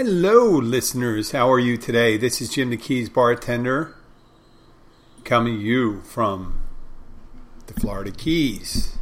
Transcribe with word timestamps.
Hello, 0.00 0.50
listeners. 0.50 1.32
How 1.32 1.50
are 1.50 1.58
you 1.58 1.76
today? 1.76 2.16
This 2.16 2.40
is 2.40 2.50
Jim 2.50 2.70
the 2.70 2.76
Keys 2.76 3.08
bartender 3.08 3.96
coming 5.24 5.60
you 5.60 6.02
from 6.02 6.60
the 7.66 7.74
Florida 7.74 8.12
Keys. 8.12 8.96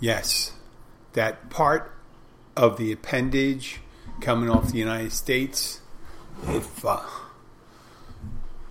Yes, 0.00 0.52
that 1.12 1.50
part 1.50 1.94
of 2.56 2.78
the 2.78 2.90
appendage 2.90 3.80
coming 4.22 4.48
off 4.48 4.72
the 4.72 4.78
United 4.78 5.12
States. 5.12 5.82
If 6.48 6.86
uh, 6.86 7.02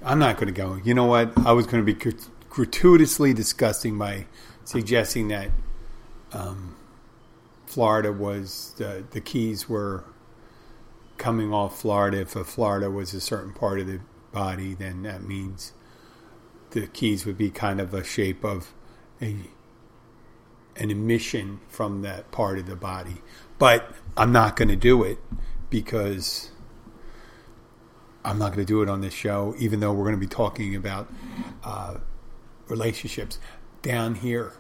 I'm 0.04 0.18
not 0.18 0.38
going 0.38 0.52
to 0.52 0.60
go, 0.60 0.80
you 0.84 0.96
know 0.96 1.06
what? 1.06 1.38
I 1.46 1.52
was 1.52 1.68
going 1.68 1.86
to 1.86 1.94
be 1.94 2.16
gratuitously 2.50 3.36
disgusting 3.36 3.96
by 3.96 4.26
suggesting 4.64 5.28
that 5.28 5.52
um, 6.34 6.76
Florida 7.68 8.12
was 8.12 8.74
the, 8.80 9.04
the 9.12 9.22
Keys 9.22 9.70
were 9.70 10.04
coming 11.22 11.54
off 11.54 11.80
Florida. 11.80 12.22
If 12.22 12.32
Florida 12.32 12.90
was 12.90 13.14
a 13.14 13.22
certain 13.22 13.54
part 13.54 13.80
of 13.80 13.86
the 13.86 14.00
body, 14.32 14.74
then 14.74 15.04
that 15.04 15.22
means 15.22 15.72
the 16.72 16.88
keys 16.88 17.28
would 17.28 17.38
be 17.38 17.52
kind 17.52 17.80
of 17.80 17.94
a 17.94 18.04
shape 18.04 18.44
of 18.44 18.74
a 19.22 19.36
an 20.78 20.90
emission 20.90 21.60
from 21.68 22.02
that 22.02 22.32
part 22.32 22.58
of 22.58 22.66
the 22.66 22.76
body. 22.76 23.22
But 23.60 23.94
I'm 24.18 24.32
not 24.32 24.56
going 24.56 24.70
to 24.70 24.76
do 24.76 25.04
it 25.04 25.20
because 25.70 26.50
I'm 28.26 28.40
not 28.40 28.48
going 28.48 28.66
to 28.66 28.74
do 28.74 28.82
it 28.82 28.90
on 28.90 29.02
this 29.02 29.14
show, 29.14 29.54
even 29.60 29.80
though 29.80 29.94
we're 29.94 30.06
going 30.06 30.16
to 30.16 30.20
be 30.20 30.26
talking 30.26 30.76
about 30.76 31.08
uh, 31.64 31.98
relationships 32.68 33.38
down 33.84 34.16
here 34.16 34.54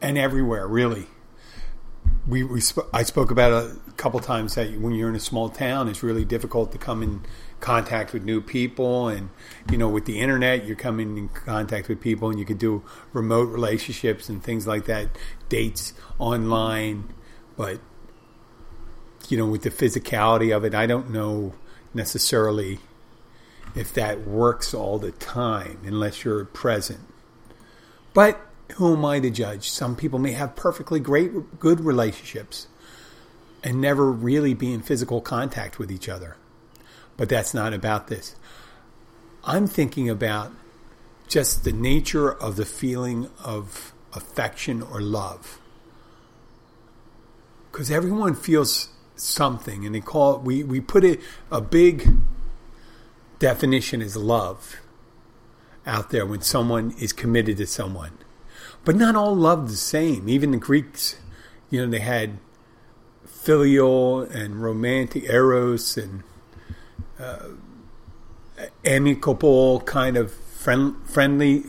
and 0.00 0.18
everywhere, 0.18 0.66
really. 0.66 1.06
We, 2.26 2.44
we 2.44 2.60
sp- 2.62 2.90
I 2.92 3.02
spoke 3.02 3.30
about 3.30 3.52
a 3.52 3.76
couple 3.96 4.20
times 4.20 4.54
that 4.54 4.78
when 4.78 4.94
you're 4.94 5.08
in 5.08 5.16
a 5.16 5.20
small 5.20 5.48
town, 5.48 5.88
it's 5.88 6.02
really 6.02 6.24
difficult 6.24 6.72
to 6.72 6.78
come 6.78 7.02
in 7.02 7.24
contact 7.60 8.12
with 8.12 8.24
new 8.24 8.40
people. 8.40 9.08
And 9.08 9.30
you 9.70 9.78
know 9.78 9.88
with 9.88 10.04
the 10.04 10.20
internet 10.20 10.64
you're 10.64 10.76
coming 10.76 11.18
in 11.18 11.28
contact 11.28 11.88
with 11.88 12.00
people 12.00 12.30
and 12.30 12.38
you 12.38 12.44
can 12.44 12.56
do 12.56 12.84
remote 13.12 13.48
relationships 13.48 14.28
and 14.28 14.42
things 14.42 14.66
like 14.66 14.84
that 14.86 15.08
dates 15.48 15.94
online. 16.18 17.12
But 17.56 17.80
you 19.28 19.36
know 19.38 19.46
with 19.46 19.62
the 19.62 19.70
physicality 19.70 20.54
of 20.54 20.64
it 20.64 20.74
i 20.74 20.84
don't 20.84 21.08
know 21.08 21.54
necessarily 21.94 22.80
if 23.74 23.92
that 23.94 24.26
works 24.26 24.74
all 24.74 24.98
the 24.98 25.12
time 25.12 25.78
unless 25.84 26.24
you're 26.24 26.44
present. 26.44 27.00
But 28.12 28.40
who 28.76 28.94
am 28.94 29.04
i 29.04 29.20
to 29.20 29.30
judge 29.30 29.70
some 29.70 29.96
people 29.96 30.18
may 30.18 30.32
have 30.32 30.56
perfectly 30.56 31.00
great 31.00 31.58
good 31.58 31.80
relationships 31.80 32.66
and 33.64 33.80
never 33.80 34.10
really 34.10 34.54
be 34.54 34.72
in 34.72 34.80
physical 34.80 35.20
contact 35.20 35.78
with 35.78 35.90
each 35.90 36.08
other 36.08 36.36
but 37.16 37.28
that's 37.28 37.54
not 37.54 37.72
about 37.72 38.08
this. 38.08 38.34
I'm 39.44 39.66
thinking 39.66 40.08
about 40.08 40.52
just 41.28 41.64
the 41.64 41.72
nature 41.72 42.32
of 42.32 42.56
the 42.56 42.64
feeling 42.64 43.30
of 43.44 43.92
affection 44.12 44.82
or 44.82 45.00
love. 45.00 45.58
Because 47.70 47.90
everyone 47.90 48.34
feels 48.34 48.88
something, 49.16 49.86
and 49.86 49.94
they 49.94 50.00
call 50.00 50.36
it, 50.36 50.42
we, 50.42 50.62
we 50.62 50.80
put 50.80 51.04
it, 51.04 51.20
a 51.50 51.60
big 51.60 52.08
definition 53.38 54.02
is 54.02 54.16
love 54.16 54.76
out 55.86 56.10
there 56.10 56.26
when 56.26 56.42
someone 56.42 56.94
is 56.98 57.12
committed 57.12 57.56
to 57.56 57.66
someone. 57.66 58.18
But 58.84 58.96
not 58.96 59.14
all 59.14 59.34
love 59.34 59.68
the 59.68 59.76
same. 59.76 60.28
Even 60.28 60.50
the 60.50 60.56
Greeks, 60.56 61.16
you 61.70 61.80
know, 61.80 61.90
they 61.90 62.00
had 62.00 62.38
filial 63.26 64.22
and 64.22 64.62
romantic 64.62 65.24
eros 65.24 65.96
and 65.96 66.22
uh, 67.18 67.48
amicable 68.84 69.80
kind 69.80 70.16
of 70.16 70.32
friend, 70.32 70.96
friendly 71.04 71.64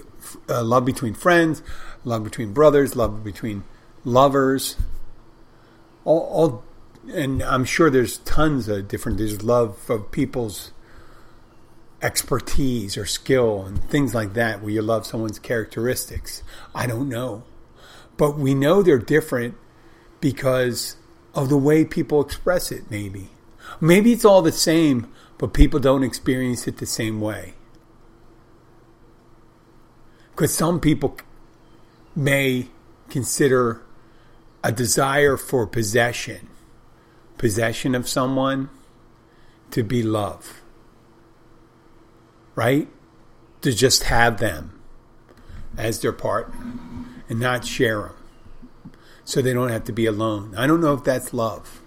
uh, 0.50 0.64
love 0.64 0.86
between 0.86 1.14
friends, 1.14 1.62
love 2.04 2.24
between 2.24 2.54
brothers, 2.54 2.96
love 2.96 3.24
between 3.24 3.64
lovers. 4.04 4.76
All, 6.06 6.20
all, 6.20 6.64
and 7.14 7.42
I'm 7.44 7.66
sure 7.66 7.90
there's 7.90 8.20
tons 8.20 8.68
of 8.68 8.88
different. 8.88 9.18
There's 9.18 9.44
love 9.44 9.90
of 9.90 10.12
people's 10.12 10.72
expertise 12.04 12.98
or 12.98 13.06
skill 13.06 13.64
and 13.64 13.82
things 13.86 14.14
like 14.14 14.34
that, 14.34 14.62
where 14.62 14.72
you 14.72 14.82
love 14.82 15.08
someone's 15.08 15.40
characteristics. 15.40 16.44
I 16.76 16.86
don't 16.86 17.08
know, 17.10 17.44
but 18.18 18.38
we 18.38 18.54
know 18.54 18.84
they're 18.84 19.00
different 19.00 19.56
because 20.20 20.98
of 21.34 21.50
the 21.50 21.58
way 21.58 21.86
people 21.86 22.22
express 22.22 22.72
it. 22.72 22.92
Maybe, 22.92 23.30
maybe 23.80 24.12
it's 24.12 24.26
all 24.26 24.42
the 24.42 24.52
same, 24.52 25.12
but 25.38 25.54
people 25.54 25.80
don't 25.80 26.04
experience 26.04 26.68
it 26.68 26.78
the 26.78 26.86
same 26.86 27.22
way. 27.22 27.54
Because 30.32 30.54
some 30.54 30.80
people 30.80 31.18
may 32.16 32.68
consider 33.10 33.82
a 34.64 34.72
desire 34.72 35.38
for 35.38 35.68
possession, 35.68 36.50
possession 37.38 37.96
of 37.96 38.10
someone, 38.10 38.70
to 39.72 39.84
be 39.84 40.04
love. 40.04 40.63
Right? 42.56 42.88
To 43.62 43.74
just 43.74 44.04
have 44.04 44.38
them 44.40 44.80
as 45.78 46.02
their 46.02 46.12
partner 46.12 46.74
and 47.30 47.40
not 47.40 47.66
share 47.66 48.02
them 48.02 48.16
so 49.26 49.42
they 49.42 49.54
don't 49.54 49.70
have 49.70 49.86
to 49.86 49.92
be 49.92 50.06
alone. 50.06 50.54
I 50.58 50.68
don't 50.68 50.82
know 50.82 50.94
if 50.94 51.04
that's 51.04 51.34
love. 51.34 51.82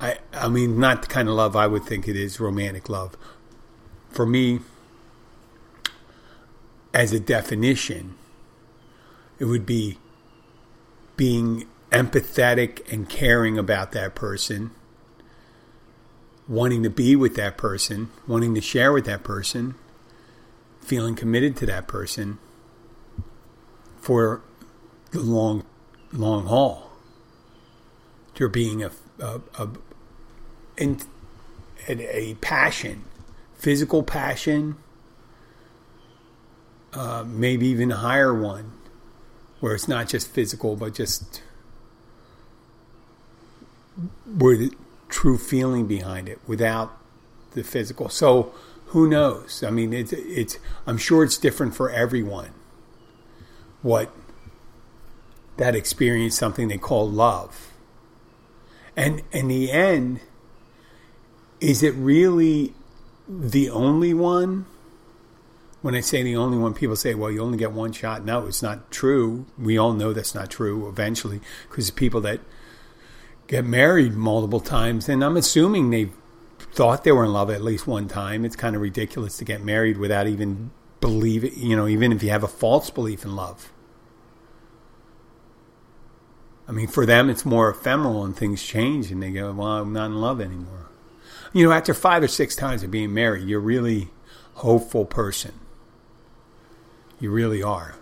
I 0.00 0.18
I 0.32 0.48
mean, 0.48 0.78
not 0.78 1.02
the 1.02 1.08
kind 1.08 1.28
of 1.28 1.34
love 1.34 1.54
I 1.54 1.66
would 1.66 1.84
think 1.84 2.08
it 2.08 2.16
is 2.16 2.40
romantic 2.40 2.88
love. 2.88 3.16
For 4.10 4.26
me, 4.26 4.60
as 6.92 7.12
a 7.12 7.20
definition, 7.20 8.16
it 9.38 9.44
would 9.46 9.64
be 9.64 9.98
being 11.16 11.66
empathetic 11.90 12.90
and 12.92 13.08
caring 13.08 13.58
about 13.58 13.92
that 13.92 14.14
person, 14.14 14.72
wanting 16.48 16.82
to 16.82 16.90
be 16.90 17.16
with 17.16 17.36
that 17.36 17.56
person, 17.56 18.10
wanting 18.26 18.54
to 18.54 18.60
share 18.60 18.92
with 18.92 19.04
that 19.06 19.22
person, 19.22 19.74
feeling 20.80 21.14
committed 21.14 21.56
to 21.56 21.66
that 21.66 21.86
person 21.86 22.38
for 24.00 24.42
the 25.12 25.20
long, 25.20 25.64
long 26.12 26.46
haul. 26.46 26.90
You're 28.36 28.48
being 28.48 28.82
a, 28.82 28.90
a, 29.20 29.40
a 29.58 29.68
and 30.78 31.04
a 31.88 32.34
passion, 32.40 33.04
physical 33.54 34.02
passion, 34.02 34.76
uh, 36.92 37.24
maybe 37.26 37.66
even 37.66 37.90
a 37.90 37.96
higher 37.96 38.34
one, 38.34 38.72
where 39.60 39.74
it's 39.74 39.88
not 39.88 40.08
just 40.08 40.28
physical, 40.28 40.76
but 40.76 40.94
just 40.94 41.42
where 44.26 44.56
the 44.56 44.72
true 45.12 45.38
feeling 45.38 45.86
behind 45.86 46.28
it 46.28 46.40
without 46.46 46.98
the 47.52 47.62
physical. 47.62 48.08
So 48.08 48.52
who 48.86 49.08
knows? 49.08 49.62
I 49.62 49.70
mean, 49.70 49.92
it's 49.92 50.12
it's. 50.12 50.58
I'm 50.86 50.98
sure 50.98 51.22
it's 51.22 51.38
different 51.38 51.74
for 51.74 51.90
everyone. 51.90 52.50
What 53.82 54.10
that 55.56 55.76
experience, 55.76 56.36
something 56.36 56.68
they 56.68 56.78
call 56.78 57.08
love, 57.08 57.72
and 58.96 59.22
in 59.30 59.48
the 59.48 59.70
end 59.70 60.20
is 61.62 61.82
it 61.82 61.94
really 61.94 62.74
the 63.28 63.70
only 63.70 64.12
one? 64.12 64.66
When 65.80 65.94
I 65.94 66.00
say 66.00 66.22
the 66.22 66.36
only 66.36 66.58
one, 66.58 66.74
people 66.74 66.96
say, 66.96 67.14
well, 67.14 67.30
you 67.30 67.40
only 67.40 67.56
get 67.56 67.72
one 67.72 67.92
shot. 67.92 68.24
No, 68.24 68.46
it's 68.46 68.62
not 68.62 68.90
true. 68.90 69.46
We 69.56 69.78
all 69.78 69.92
know 69.92 70.12
that's 70.12 70.34
not 70.34 70.50
true 70.50 70.88
eventually 70.88 71.40
because 71.68 71.90
people 71.90 72.20
that 72.22 72.40
get 73.46 73.64
married 73.64 74.14
multiple 74.14 74.60
times, 74.60 75.08
and 75.08 75.24
I'm 75.24 75.36
assuming 75.36 75.90
they 75.90 76.10
thought 76.58 77.04
they 77.04 77.12
were 77.12 77.24
in 77.24 77.32
love 77.32 77.50
at 77.50 77.62
least 77.62 77.86
one 77.86 78.08
time. 78.08 78.44
It's 78.44 78.56
kind 78.56 78.74
of 78.74 78.82
ridiculous 78.82 79.36
to 79.38 79.44
get 79.44 79.62
married 79.62 79.98
without 79.98 80.26
even 80.26 80.70
believe 81.00 81.44
it, 81.44 81.54
you 81.54 81.76
know, 81.76 81.86
even 81.86 82.12
if 82.12 82.22
you 82.22 82.30
have 82.30 82.44
a 82.44 82.48
false 82.48 82.90
belief 82.90 83.24
in 83.24 83.34
love. 83.36 83.72
I 86.68 86.72
mean, 86.72 86.86
for 86.86 87.04
them, 87.04 87.28
it's 87.28 87.44
more 87.44 87.68
ephemeral 87.68 88.24
and 88.24 88.36
things 88.36 88.62
change 88.62 89.10
and 89.10 89.22
they 89.22 89.32
go, 89.32 89.52
well, 89.52 89.68
I'm 89.68 89.92
not 89.92 90.06
in 90.06 90.20
love 90.20 90.40
anymore 90.40 90.82
you 91.52 91.66
know, 91.66 91.72
after 91.72 91.94
five 91.94 92.22
or 92.22 92.28
six 92.28 92.56
times 92.56 92.82
of 92.82 92.90
being 92.90 93.12
married, 93.12 93.46
you're 93.48 93.60
really 93.60 94.08
hopeful 94.54 95.04
person. 95.04 95.52
You 97.20 97.30
really 97.30 97.62
are 97.62 97.94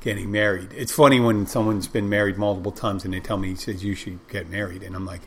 getting 0.00 0.30
married. 0.30 0.72
It's 0.74 0.92
funny 0.92 1.20
when 1.20 1.46
someone's 1.46 1.86
been 1.86 2.08
married 2.08 2.38
multiple 2.38 2.72
times 2.72 3.04
and 3.04 3.12
they 3.12 3.20
tell 3.20 3.36
me, 3.36 3.50
he 3.50 3.54
says, 3.54 3.84
you 3.84 3.94
should 3.94 4.26
get 4.28 4.48
married. 4.48 4.82
And 4.82 4.96
I'm 4.96 5.04
like, 5.06 5.22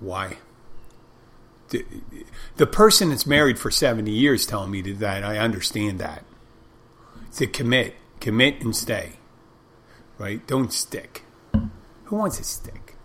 why? 0.00 0.38
The, 1.68 2.66
person 2.66 3.10
that's 3.10 3.26
married 3.26 3.58
for 3.58 3.70
70 3.70 4.10
years 4.10 4.46
telling 4.46 4.70
me 4.70 4.80
that, 4.80 5.22
I 5.22 5.36
understand 5.38 5.98
that. 5.98 6.24
To 7.36 7.46
commit, 7.46 7.94
commit 8.20 8.62
and 8.62 8.74
stay, 8.74 9.14
right? 10.16 10.44
Don't 10.46 10.72
stick. 10.72 11.24
Who 12.04 12.16
wants 12.16 12.38
to 12.38 12.44
stick? 12.44 12.96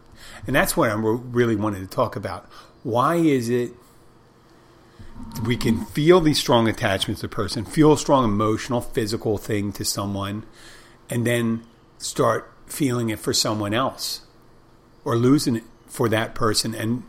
And 0.48 0.56
that's 0.56 0.78
what 0.78 0.90
I 0.90 0.94
really 0.94 1.58
wanted 1.58 1.82
to 1.82 1.88
talk 1.88 2.16
about. 2.16 2.50
Why 2.84 3.16
is 3.16 3.50
it 3.50 3.74
we 5.46 5.58
can 5.58 5.86
feel 5.86 6.20
these 6.22 6.40
strong 6.40 6.68
attachments 6.68 7.22
to 7.22 7.28
a 7.28 7.30
person, 7.30 7.66
feel 7.66 7.94
a 7.94 7.98
strong 7.98 8.24
emotional, 8.24 8.82
physical 8.82 9.38
thing 9.38 9.72
to 9.74 9.86
someone, 9.86 10.44
and 11.10 11.26
then 11.26 11.64
start 11.98 12.52
feeling 12.66 13.10
it 13.10 13.20
for 13.20 13.34
someone 13.34 13.74
else 13.74 14.22
or 15.06 15.16
losing 15.16 15.58
it 15.58 15.64
for 15.88 16.10
that 16.10 16.34
person 16.34 16.74
and 16.74 17.04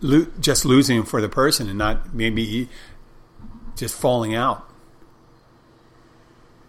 lo- 0.00 0.26
just 0.40 0.64
losing 0.64 1.00
it 1.00 1.08
for 1.08 1.20
the 1.20 1.28
person 1.28 1.68
and 1.68 1.78
not 1.78 2.14
maybe 2.14 2.68
just 3.76 3.98
falling 3.98 4.34
out? 4.34 4.68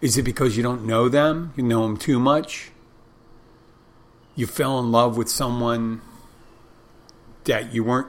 Is 0.01 0.17
it 0.17 0.23
because 0.23 0.57
you 0.57 0.63
don't 0.63 0.85
know 0.85 1.07
them? 1.09 1.53
You 1.55 1.63
know 1.63 1.83
them 1.83 1.97
too 1.97 2.19
much? 2.19 2.71
You 4.35 4.47
fell 4.47 4.79
in 4.79 4.91
love 4.91 5.15
with 5.15 5.29
someone 5.29 6.01
that 7.45 7.73
you 7.73 7.83
weren't, 7.83 8.07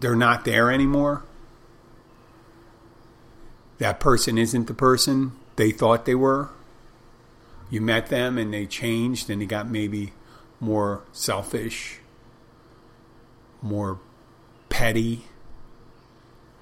they're 0.00 0.16
not 0.16 0.44
there 0.44 0.70
anymore? 0.70 1.24
That 3.78 4.00
person 4.00 4.38
isn't 4.38 4.66
the 4.66 4.74
person 4.74 5.32
they 5.56 5.70
thought 5.70 6.04
they 6.04 6.14
were? 6.14 6.50
You 7.70 7.80
met 7.80 8.06
them 8.06 8.38
and 8.38 8.52
they 8.52 8.66
changed 8.66 9.28
and 9.30 9.42
they 9.42 9.46
got 9.46 9.68
maybe 9.68 10.12
more 10.60 11.02
selfish, 11.12 11.98
more 13.60 13.98
petty, 14.68 15.24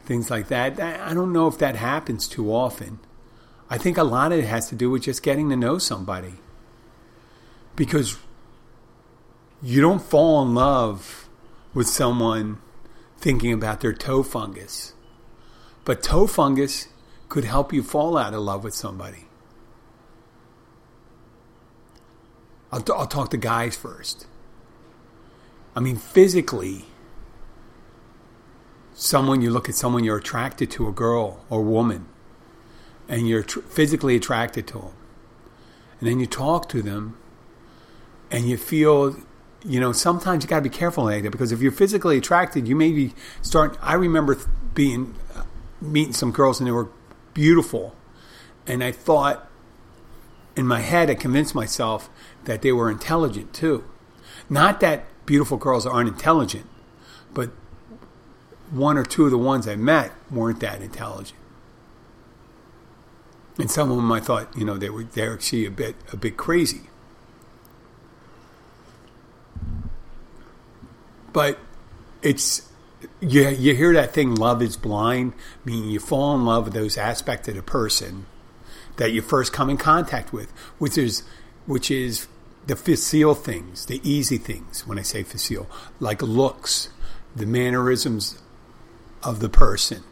things 0.04 0.30
like 0.30 0.48
that. 0.48 0.80
I 0.80 1.12
don't 1.14 1.32
know 1.32 1.46
if 1.46 1.58
that 1.58 1.76
happens 1.76 2.26
too 2.28 2.52
often. 2.52 2.98
I 3.68 3.78
think 3.78 3.96
a 3.96 4.04
lot 4.04 4.32
of 4.32 4.38
it 4.38 4.44
has 4.44 4.68
to 4.68 4.74
do 4.74 4.90
with 4.90 5.02
just 5.02 5.22
getting 5.22 5.48
to 5.50 5.56
know 5.56 5.78
somebody. 5.78 6.34
Because 7.76 8.18
you 9.62 9.80
don't 9.80 10.02
fall 10.02 10.42
in 10.42 10.54
love 10.54 11.28
with 11.72 11.86
someone 11.86 12.58
thinking 13.22 13.52
about 13.52 13.80
their 13.80 13.92
toe 13.92 14.22
fungus. 14.22 14.94
But 15.84 16.02
toe 16.02 16.26
fungus 16.26 16.88
could 17.28 17.44
help 17.44 17.72
you 17.72 17.82
fall 17.82 18.18
out 18.18 18.34
of 18.34 18.40
love 18.40 18.64
with 18.64 18.74
somebody. 18.74 19.26
I'll, 22.70 22.80
t- 22.80 22.92
I'll 22.94 23.06
talk 23.06 23.30
to 23.30 23.36
guys 23.36 23.76
first. 23.76 24.26
I 25.76 25.80
mean, 25.80 25.96
physically, 25.96 26.86
someone 28.92 29.40
you 29.40 29.50
look 29.50 29.68
at 29.68 29.74
someone 29.74 30.04
you're 30.04 30.18
attracted 30.18 30.70
to, 30.72 30.88
a 30.88 30.92
girl 30.92 31.44
or 31.48 31.62
woman, 31.62 32.06
and 33.08 33.28
you're 33.28 33.42
tr- 33.42 33.60
physically 33.60 34.16
attracted 34.16 34.66
to 34.68 34.78
them. 34.78 34.92
And 36.00 36.08
then 36.08 36.18
you 36.18 36.26
talk 36.26 36.68
to 36.70 36.82
them 36.82 37.16
and 38.30 38.48
you 38.48 38.56
feel, 38.56 39.16
you 39.64 39.80
know, 39.80 39.92
sometimes 39.92 40.44
you 40.44 40.48
got 40.48 40.56
to 40.56 40.62
be 40.62 40.68
careful 40.68 41.04
like 41.04 41.22
that 41.22 41.30
because 41.30 41.52
if 41.52 41.60
you're 41.60 41.72
physically 41.72 42.18
attracted, 42.18 42.66
you 42.66 42.76
maybe 42.76 43.14
start. 43.42 43.78
I 43.80 43.94
remember 43.94 44.38
being, 44.74 45.14
uh, 45.34 45.44
meeting 45.80 46.12
some 46.12 46.32
girls 46.32 46.60
and 46.60 46.66
they 46.66 46.72
were 46.72 46.88
beautiful. 47.34 47.94
And 48.66 48.82
I 48.82 48.92
thought, 48.92 49.48
in 50.56 50.66
my 50.66 50.80
head, 50.80 51.10
I 51.10 51.14
convinced 51.14 51.54
myself 51.54 52.10
that 52.44 52.62
they 52.62 52.72
were 52.72 52.90
intelligent 52.90 53.52
too. 53.52 53.84
Not 54.50 54.80
that 54.80 55.04
beautiful 55.26 55.56
girls 55.56 55.86
aren't 55.86 56.08
intelligent, 56.08 56.66
but 57.32 57.50
one 58.70 58.98
or 58.98 59.04
two 59.04 59.24
of 59.24 59.30
the 59.30 59.38
ones 59.38 59.68
I 59.68 59.76
met 59.76 60.12
weren't 60.30 60.60
that 60.60 60.82
intelligent 60.82 61.38
and 63.58 63.70
some 63.70 63.90
of 63.90 63.96
them 63.96 64.10
I 64.10 64.20
thought, 64.20 64.56
you 64.56 64.64
know, 64.64 64.76
they 64.76 64.90
were 64.90 65.04
they're 65.04 65.34
actually 65.34 65.66
a 65.66 65.70
bit 65.70 65.96
a 66.12 66.16
bit 66.16 66.36
crazy. 66.36 66.82
But 71.32 71.58
it's 72.22 72.70
you 73.20 73.48
you 73.48 73.74
hear 73.74 73.92
that 73.94 74.12
thing, 74.12 74.34
love 74.34 74.62
is 74.62 74.76
blind, 74.76 75.32
meaning 75.64 75.90
you 75.90 76.00
fall 76.00 76.34
in 76.34 76.44
love 76.44 76.64
with 76.64 76.74
those 76.74 76.96
aspects 76.96 77.48
of 77.48 77.54
the 77.54 77.62
person 77.62 78.26
that 78.96 79.12
you 79.12 79.22
first 79.22 79.52
come 79.52 79.70
in 79.70 79.76
contact 79.76 80.32
with, 80.32 80.50
which 80.78 80.98
is 80.98 81.22
which 81.66 81.90
is 81.90 82.28
the 82.66 82.76
facile 82.76 83.34
things, 83.34 83.86
the 83.86 84.00
easy 84.08 84.38
things. 84.38 84.86
When 84.86 84.98
I 84.98 85.02
say 85.02 85.22
facile, 85.22 85.68
like 86.00 86.22
looks, 86.22 86.90
the 87.34 87.46
mannerisms 87.46 88.40
of 89.22 89.40
the 89.40 89.48
person, 89.48 90.04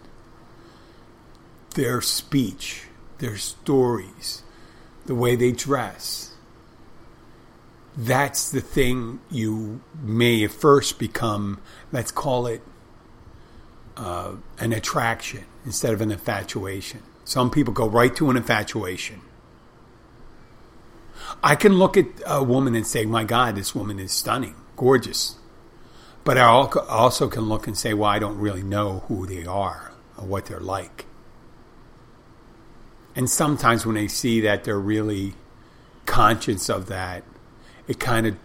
their 1.74 2.00
speech, 2.00 2.84
their 3.18 3.36
stories, 3.36 4.42
the 5.06 5.14
way 5.14 5.36
they 5.36 5.52
dress. 5.52 6.29
That's 7.96 8.50
the 8.50 8.60
thing 8.60 9.20
you 9.30 9.80
may 10.00 10.46
first 10.46 10.98
become, 10.98 11.60
let's 11.92 12.10
call 12.10 12.46
it 12.46 12.62
uh, 13.96 14.36
an 14.58 14.72
attraction 14.72 15.44
instead 15.64 15.92
of 15.92 16.00
an 16.00 16.10
infatuation. 16.10 17.02
Some 17.24 17.50
people 17.50 17.74
go 17.74 17.88
right 17.88 18.14
to 18.16 18.30
an 18.30 18.36
infatuation. 18.36 19.20
I 21.42 21.54
can 21.54 21.74
look 21.74 21.96
at 21.96 22.06
a 22.26 22.42
woman 22.42 22.74
and 22.74 22.86
say, 22.86 23.04
my 23.04 23.24
God, 23.24 23.56
this 23.56 23.74
woman 23.74 23.98
is 23.98 24.12
stunning, 24.12 24.54
gorgeous. 24.76 25.36
But 26.24 26.38
I 26.38 26.44
also 26.44 27.28
can 27.28 27.42
look 27.42 27.66
and 27.66 27.76
say, 27.76 27.94
well, 27.94 28.10
I 28.10 28.18
don't 28.18 28.38
really 28.38 28.62
know 28.62 29.04
who 29.08 29.26
they 29.26 29.46
are 29.46 29.92
or 30.16 30.26
what 30.26 30.46
they're 30.46 30.60
like. 30.60 31.06
And 33.16 33.28
sometimes 33.28 33.84
when 33.84 33.96
they 33.96 34.08
see 34.08 34.40
that 34.40 34.64
they're 34.64 34.78
really 34.78 35.34
conscious 36.06 36.68
of 36.68 36.86
that, 36.86 37.24
it 37.90 37.98
kind 37.98 38.24
of 38.24 38.36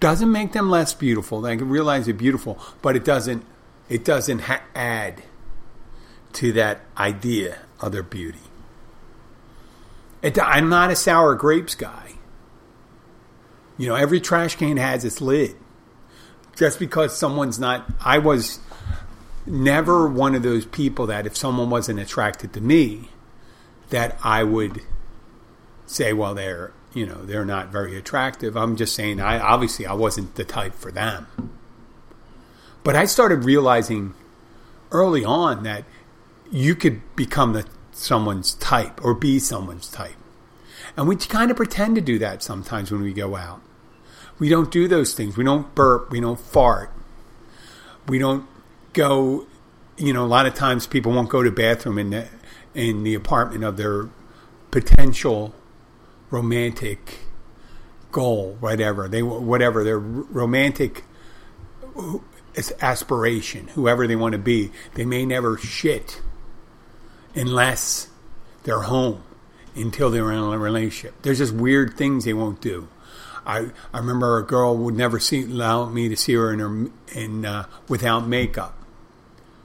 doesn't 0.00 0.32
make 0.32 0.52
them 0.52 0.70
less 0.70 0.94
beautiful. 0.94 1.42
They 1.42 1.58
can 1.58 1.68
realize 1.68 2.06
they're 2.06 2.14
beautiful, 2.14 2.58
but 2.80 2.96
it 2.96 3.04
doesn't 3.04 3.44
it 3.90 4.02
doesn't 4.02 4.38
ha- 4.38 4.62
add 4.74 5.22
to 6.32 6.52
that 6.54 6.80
idea 6.96 7.58
of 7.80 7.92
their 7.92 8.02
beauty. 8.02 8.38
It, 10.22 10.40
I'm 10.40 10.70
not 10.70 10.90
a 10.90 10.96
sour 10.96 11.34
grapes 11.34 11.74
guy. 11.74 12.14
You 13.76 13.88
know, 13.88 13.94
every 13.94 14.20
trash 14.20 14.56
can 14.56 14.78
has 14.78 15.04
its 15.04 15.20
lid. 15.20 15.54
Just 16.56 16.78
because 16.78 17.14
someone's 17.14 17.58
not, 17.58 17.86
I 18.00 18.18
was 18.18 18.60
never 19.44 20.08
one 20.08 20.34
of 20.34 20.42
those 20.42 20.64
people 20.64 21.06
that 21.08 21.26
if 21.26 21.36
someone 21.36 21.68
wasn't 21.68 22.00
attracted 22.00 22.54
to 22.54 22.62
me, 22.62 23.10
that 23.90 24.16
I 24.24 24.44
would 24.44 24.80
say, 25.84 26.14
well, 26.14 26.34
they're 26.34 26.72
you 26.94 27.06
know 27.06 27.24
they're 27.24 27.44
not 27.44 27.68
very 27.68 27.96
attractive. 27.96 28.56
I'm 28.56 28.76
just 28.76 28.94
saying, 28.94 29.20
I 29.20 29.38
obviously 29.38 29.86
I 29.86 29.94
wasn't 29.94 30.34
the 30.34 30.44
type 30.44 30.74
for 30.74 30.90
them. 30.90 31.26
But 32.84 32.96
I 32.96 33.04
started 33.04 33.44
realizing 33.44 34.14
early 34.90 35.24
on 35.24 35.62
that 35.62 35.84
you 36.50 36.74
could 36.74 37.00
become 37.16 37.52
the 37.52 37.66
someone's 37.92 38.54
type 38.54 39.04
or 39.04 39.14
be 39.14 39.38
someone's 39.38 39.88
type. 39.88 40.16
And 40.96 41.08
we 41.08 41.16
kind 41.16 41.50
of 41.50 41.56
pretend 41.56 41.94
to 41.96 42.00
do 42.00 42.18
that 42.18 42.42
sometimes 42.42 42.90
when 42.90 43.02
we 43.02 43.12
go 43.12 43.36
out. 43.36 43.60
We 44.38 44.48
don't 44.48 44.70
do 44.70 44.88
those 44.88 45.14
things. 45.14 45.36
We 45.36 45.44
don't 45.44 45.74
burp. 45.74 46.10
We 46.10 46.20
don't 46.20 46.40
fart. 46.40 46.90
We 48.08 48.18
don't 48.18 48.46
go, 48.92 49.46
you 49.96 50.12
know, 50.12 50.24
a 50.24 50.26
lot 50.26 50.46
of 50.46 50.54
times 50.54 50.86
people 50.86 51.12
won't 51.12 51.28
go 51.28 51.42
to 51.42 51.50
bathroom 51.50 51.98
in 51.98 52.10
the, 52.10 52.28
in 52.74 53.04
the 53.04 53.14
apartment 53.14 53.64
of 53.64 53.76
their 53.76 54.08
potential 54.70 55.54
romantic 56.32 57.18
goal, 58.10 58.56
whatever 58.58 59.06
they 59.06 59.22
whatever 59.22 59.84
their 59.84 59.98
romantic 59.98 61.04
aspiration, 62.80 63.68
whoever 63.68 64.06
they 64.06 64.16
want 64.16 64.32
to 64.32 64.38
be. 64.38 64.72
They 64.94 65.04
may 65.04 65.24
never 65.24 65.56
shit 65.58 66.20
unless 67.34 68.08
they're 68.64 68.82
home 68.82 69.22
until 69.74 70.10
they're 70.10 70.32
in 70.32 70.38
a 70.38 70.58
relationship. 70.58 71.14
There's 71.22 71.38
just 71.38 71.54
weird 71.54 71.96
things 71.96 72.24
they 72.24 72.34
won't 72.34 72.60
do. 72.60 72.88
I 73.46 73.70
I 73.92 73.98
remember 73.98 74.38
a 74.38 74.44
girl 74.44 74.76
would 74.76 74.96
never 74.96 75.20
see 75.20 75.42
allow 75.42 75.86
me 75.86 76.08
to 76.08 76.16
see 76.16 76.34
her 76.34 76.52
in 76.52 76.58
her 76.58 76.90
in 77.12 77.44
uh, 77.44 77.66
without 77.88 78.26
makeup, 78.26 78.76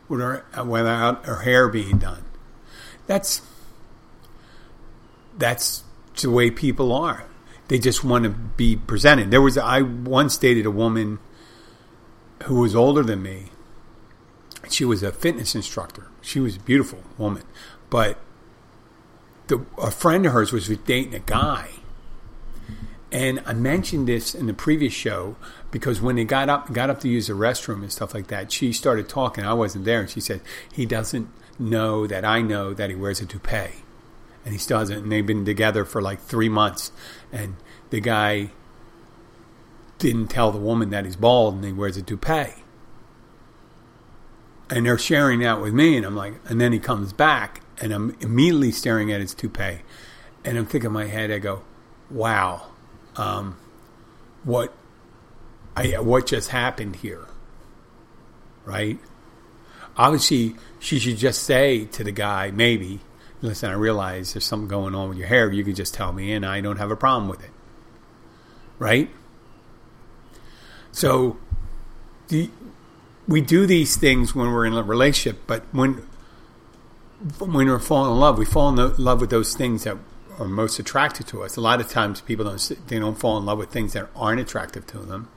with 0.10 0.20
her 0.20 0.46
without 0.66 1.26
her 1.26 1.38
hair 1.38 1.70
being 1.70 1.98
done. 1.98 2.26
That's 3.06 3.42
that's 5.38 5.84
the 6.22 6.32
way 6.32 6.52
people 6.52 6.92
are. 6.92 7.26
They 7.68 7.80
just 7.80 8.04
want 8.04 8.24
to 8.24 8.30
be 8.30 8.76
presented. 8.76 9.32
There 9.32 9.42
was 9.42 9.58
I 9.58 9.82
once 9.82 10.38
dated 10.38 10.66
a 10.66 10.72
woman 10.72 11.20
who 12.44 12.62
was 12.62 12.76
older 12.76 13.04
than 13.04 13.22
me. 13.22 13.52
She 14.70 14.86
was 14.86 15.04
a 15.04 15.12
fitness 15.12 15.56
instructor. 15.56 16.08
She 16.22 16.40
was 16.40 16.58
a 16.58 16.60
beautiful 16.60 17.00
woman, 17.18 17.44
but 17.90 18.20
the, 19.48 19.66
a 19.78 19.92
friend 19.92 20.26
of 20.26 20.34
hers 20.34 20.52
was 20.52 20.68
dating 20.68 21.16
a 21.16 21.20
guy. 21.20 21.70
And 23.12 23.42
I 23.46 23.54
mentioned 23.54 24.08
this 24.08 24.36
in 24.36 24.48
the 24.48 24.54
previous 24.54 24.92
show 24.92 25.38
because 25.72 26.02
when 26.02 26.18
they 26.18 26.26
got 26.26 26.50
up 26.50 26.74
got 26.74 26.90
up 26.90 27.00
to 27.02 27.10
use 27.10 27.28
the 27.28 27.34
restroom 27.34 27.82
and 27.82 27.92
stuff 27.92 28.14
like 28.14 28.28
that, 28.28 28.52
she 28.52 28.74
started 28.74 29.08
talking. 29.08 29.46
I 29.46 29.54
wasn't 29.54 29.86
there, 29.86 30.02
and 30.02 30.10
she 30.10 30.20
said 30.20 30.42
he 30.72 30.86
doesn't 30.86 31.30
know 31.58 32.06
that 32.08 32.26
I 32.26 32.42
know 32.42 32.74
that 32.74 32.90
he 32.90 32.96
wears 32.96 33.22
a 33.22 33.26
toupee. 33.26 33.84
And 34.48 34.54
he 34.54 34.58
still 34.58 34.80
hasn't. 34.80 35.04
And 35.04 35.12
they've 35.12 35.28
been 35.28 35.44
together 35.44 35.84
for 35.84 36.02
like 36.02 36.22
three 36.22 36.48
months. 36.48 36.94
And 37.34 37.58
the 37.90 38.00
guy 38.00 38.52
didn't 39.98 40.28
tell 40.28 40.54
the 40.54 40.58
woman 40.58 40.90
that 40.92 41.04
he's 41.04 41.18
bald 41.18 41.56
and 41.56 41.66
he 41.66 41.74
wears 41.74 41.98
a 41.98 42.02
toupee. 42.02 42.54
And 44.70 44.86
they're 44.86 44.98
sharing 44.98 45.42
that 45.42 45.60
with 45.60 45.74
me, 45.74 45.98
and 45.98 46.06
I'm 46.06 46.16
like, 46.16 46.36
and 46.46 46.62
then 46.62 46.72
he 46.72 46.80
comes 46.80 47.12
back, 47.12 47.62
and 47.82 47.92
I'm 47.92 48.16
immediately 48.22 48.72
staring 48.72 49.12
at 49.12 49.20
his 49.20 49.34
toupee, 49.34 49.80
and 50.46 50.58
I'm 50.58 50.66
thinking 50.66 50.88
in 50.88 50.94
my 50.94 51.08
head, 51.08 51.30
I 51.30 51.40
go, 51.40 51.64
wow, 52.10 52.68
um, 53.18 53.58
what, 54.44 54.74
I, 55.76 56.00
what 56.00 56.26
just 56.26 56.50
happened 56.50 56.98
here, 56.98 57.28
right? 58.64 58.98
Obviously, 59.98 60.56
she 60.80 61.00
should 61.00 61.18
just 61.18 61.44
say 61.44 61.86
to 61.86 62.04
the 62.04 62.12
guy, 62.12 62.52
maybe, 62.52 63.00
listen, 63.42 63.70
I 63.70 63.74
realize 63.74 64.34
there's 64.34 64.46
something 64.46 64.68
going 64.68 64.96
on 64.96 65.10
with 65.10 65.18
your 65.18 65.28
hair. 65.28 65.52
You 65.52 65.64
can 65.64 65.76
just 65.76 65.94
tell 65.94 66.14
me, 66.14 66.34
and 66.34 66.46
I 66.46 66.62
don't 66.62 66.78
have 66.78 66.92
a 66.92 66.96
problem 66.96 67.30
with 67.30 67.44
it, 67.44 67.52
right? 68.80 69.10
So, 70.92 71.38
the, 72.30 72.50
we 73.28 73.42
do 73.42 73.66
these 73.66 73.98
things 73.98 74.34
when 74.34 74.52
we're 74.52 74.66
in 74.66 74.74
a 74.74 74.84
relationship, 74.84 75.42
but 75.48 75.64
when 75.72 76.08
when 77.40 77.68
we're 77.68 77.80
falling 77.80 78.12
in 78.12 78.20
love, 78.20 78.38
we 78.38 78.46
fall 78.46 78.70
in 78.70 78.96
love 78.98 79.22
with 79.22 79.32
those 79.32 79.56
things 79.56 79.84
that 79.86 79.98
are 80.38 80.48
most 80.48 80.78
attractive 80.78 81.26
to 81.28 81.44
us. 81.44 81.58
A 81.58 81.62
lot 81.62 81.82
of 81.82 81.90
times, 81.90 82.22
people 82.22 82.46
don't 82.46 82.88
they 82.88 83.00
don't 83.00 83.18
fall 83.18 83.38
in 83.38 83.46
love 83.46 83.58
with 83.58 83.70
things 83.70 83.94
that 83.94 84.10
aren't 84.16 84.40
attractive 84.40 84.86
to 84.88 85.00
them, 85.00 85.30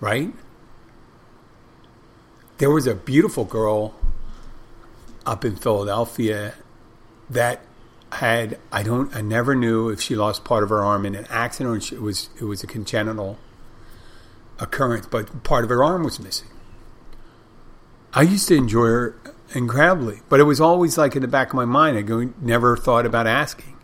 right? 0.00 0.32
There 2.58 2.70
was 2.70 2.86
a 2.86 2.94
beautiful 2.94 3.44
girl 3.44 3.94
up 5.24 5.44
in 5.44 5.56
Philadelphia 5.56 6.54
that 7.30 7.60
had 8.12 8.58
I 8.70 8.82
don't 8.82 9.14
I 9.14 9.20
never 9.20 9.54
knew 9.54 9.88
if 9.88 10.00
she 10.00 10.14
lost 10.14 10.44
part 10.44 10.62
of 10.62 10.68
her 10.68 10.84
arm 10.84 11.04
in 11.04 11.14
an 11.14 11.26
accident 11.28 11.92
or 11.92 11.94
it 11.94 12.00
was 12.00 12.30
it 12.40 12.44
was 12.44 12.62
a 12.62 12.66
congenital 12.66 13.38
occurrence, 14.58 15.06
but 15.06 15.42
part 15.42 15.64
of 15.64 15.70
her 15.70 15.82
arm 15.82 16.02
was 16.04 16.18
missing. 16.20 16.48
I 18.12 18.22
used 18.22 18.48
to 18.48 18.54
enjoy 18.54 18.86
her 18.86 19.20
incredibly, 19.54 20.20
but 20.28 20.40
it 20.40 20.44
was 20.44 20.60
always 20.60 20.96
like 20.96 21.16
in 21.16 21.22
the 21.22 21.28
back 21.28 21.48
of 21.48 21.54
my 21.54 21.64
mind. 21.64 21.98
I 21.98 22.02
go, 22.02 22.32
never 22.40 22.76
thought 22.76 23.04
about 23.04 23.26
asking. 23.26 23.76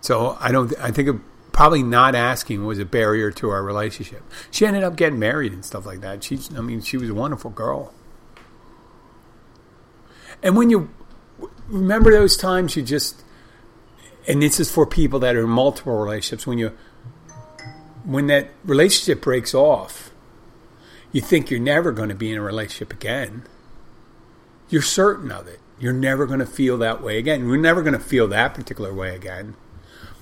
So 0.00 0.36
I 0.40 0.52
don't. 0.52 0.72
I 0.80 0.90
think 0.90 1.20
probably 1.52 1.82
not 1.82 2.14
asking 2.14 2.64
was 2.64 2.78
a 2.78 2.84
barrier 2.84 3.30
to 3.32 3.50
our 3.50 3.62
relationship. 3.62 4.22
She 4.50 4.64
ended 4.64 4.84
up 4.84 4.96
getting 4.96 5.18
married 5.18 5.52
and 5.52 5.64
stuff 5.64 5.84
like 5.84 6.00
that. 6.00 6.24
She's. 6.24 6.54
I 6.56 6.60
mean, 6.60 6.80
she 6.80 6.96
was 6.96 7.10
a 7.10 7.14
wonderful 7.14 7.50
girl. 7.50 7.92
And 10.42 10.56
when 10.56 10.70
you 10.70 10.90
remember 11.68 12.10
those 12.10 12.36
times, 12.36 12.76
you 12.76 12.82
just. 12.82 13.22
And 14.26 14.42
this 14.42 14.60
is 14.60 14.70
for 14.70 14.84
people 14.86 15.20
that 15.20 15.36
are 15.36 15.44
in 15.44 15.48
multiple 15.48 15.96
relationships. 15.96 16.46
When 16.46 16.58
you, 16.58 16.76
when 18.04 18.26
that 18.26 18.48
relationship 18.64 19.22
breaks 19.22 19.54
off, 19.54 20.10
you 21.12 21.22
think 21.22 21.50
you're 21.50 21.60
never 21.60 21.92
going 21.92 22.10
to 22.10 22.14
be 22.14 22.30
in 22.30 22.38
a 22.38 22.42
relationship 22.42 22.92
again. 22.92 23.44
You're 24.68 24.82
certain 24.82 25.32
of 25.32 25.48
it. 25.48 25.60
You're 25.78 25.94
never 25.94 26.26
going 26.26 26.40
to 26.40 26.46
feel 26.46 26.76
that 26.78 27.02
way 27.02 27.18
again. 27.18 27.46
You're 27.46 27.56
never 27.56 27.82
going 27.82 27.94
to 27.94 28.00
feel 28.00 28.28
that 28.28 28.52
particular 28.52 28.92
way 28.92 29.14
again. 29.14 29.56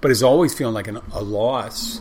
But 0.00 0.11
it's 0.11 0.23
always 0.23 0.55
feeling 0.55 0.75
like 0.75 0.87
an, 0.87 1.00
a 1.12 1.23
loss. 1.23 2.00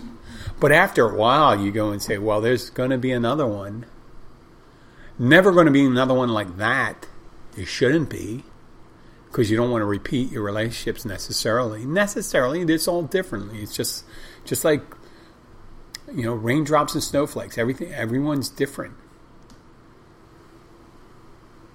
But 0.59 0.71
after 0.71 1.09
a 1.09 1.15
while, 1.15 1.59
you 1.59 1.71
go 1.71 1.89
and 1.89 2.01
say, 2.01 2.17
well, 2.17 2.41
there's 2.41 2.69
going 2.69 2.91
to 2.91 2.97
be 2.97 3.11
another 3.11 3.47
one. 3.47 3.85
Never 5.17 5.51
going 5.51 5.65
to 5.65 5.71
be 5.71 5.85
another 5.85 6.13
one 6.13 6.29
like 6.29 6.57
that. 6.57 7.07
It 7.57 7.65
shouldn't 7.65 8.09
be. 8.09 8.43
Because 9.35 9.51
you 9.51 9.57
don't 9.57 9.69
want 9.69 9.81
to 9.81 9.85
repeat 9.85 10.31
your 10.31 10.43
relationships 10.43 11.03
necessarily. 11.03 11.85
Necessarily, 11.85 12.61
it's 12.61 12.87
all 12.87 13.03
differently. 13.03 13.61
It's 13.61 13.75
just, 13.75 14.05
just 14.45 14.63
like 14.63 14.81
you 16.13 16.23
know, 16.23 16.33
raindrops 16.33 16.93
and 16.93 17.03
snowflakes. 17.03 17.57
Everything, 17.57 17.91
everyone's 17.93 18.47
different, 18.47 18.93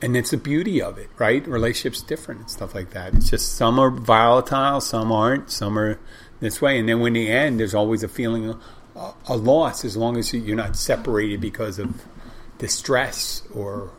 and 0.01 0.17
it's 0.17 0.31
the 0.31 0.39
beauty 0.39 0.81
of 0.81 0.97
it, 0.97 1.11
right? 1.19 1.47
Relationships 1.47 2.01
different 2.01 2.41
and 2.41 2.51
stuff 2.51 2.75
like 2.75 2.93
that. 2.93 3.13
It's 3.15 3.29
just 3.29 3.55
some 3.55 3.79
are 3.79 3.91
volatile, 3.91 4.81
some 4.81 5.13
aren't, 5.13 5.51
some 5.51 5.79
are 5.79 6.01
this 6.41 6.63
way, 6.63 6.79
and 6.79 6.89
then 6.89 7.01
when 7.01 7.13
the 7.13 7.29
end, 7.29 7.61
there's 7.61 7.75
always 7.75 8.03
a 8.03 8.09
feeling 8.09 8.49
of 8.49 8.63
a 9.29 9.37
loss 9.37 9.85
as 9.85 9.99
long 9.99 10.17
as 10.17 10.33
you're 10.33 10.57
not 10.57 10.77
separated 10.77 11.43
because 11.43 11.79
of 11.79 12.03
distress 12.57 13.43
or 13.55 13.93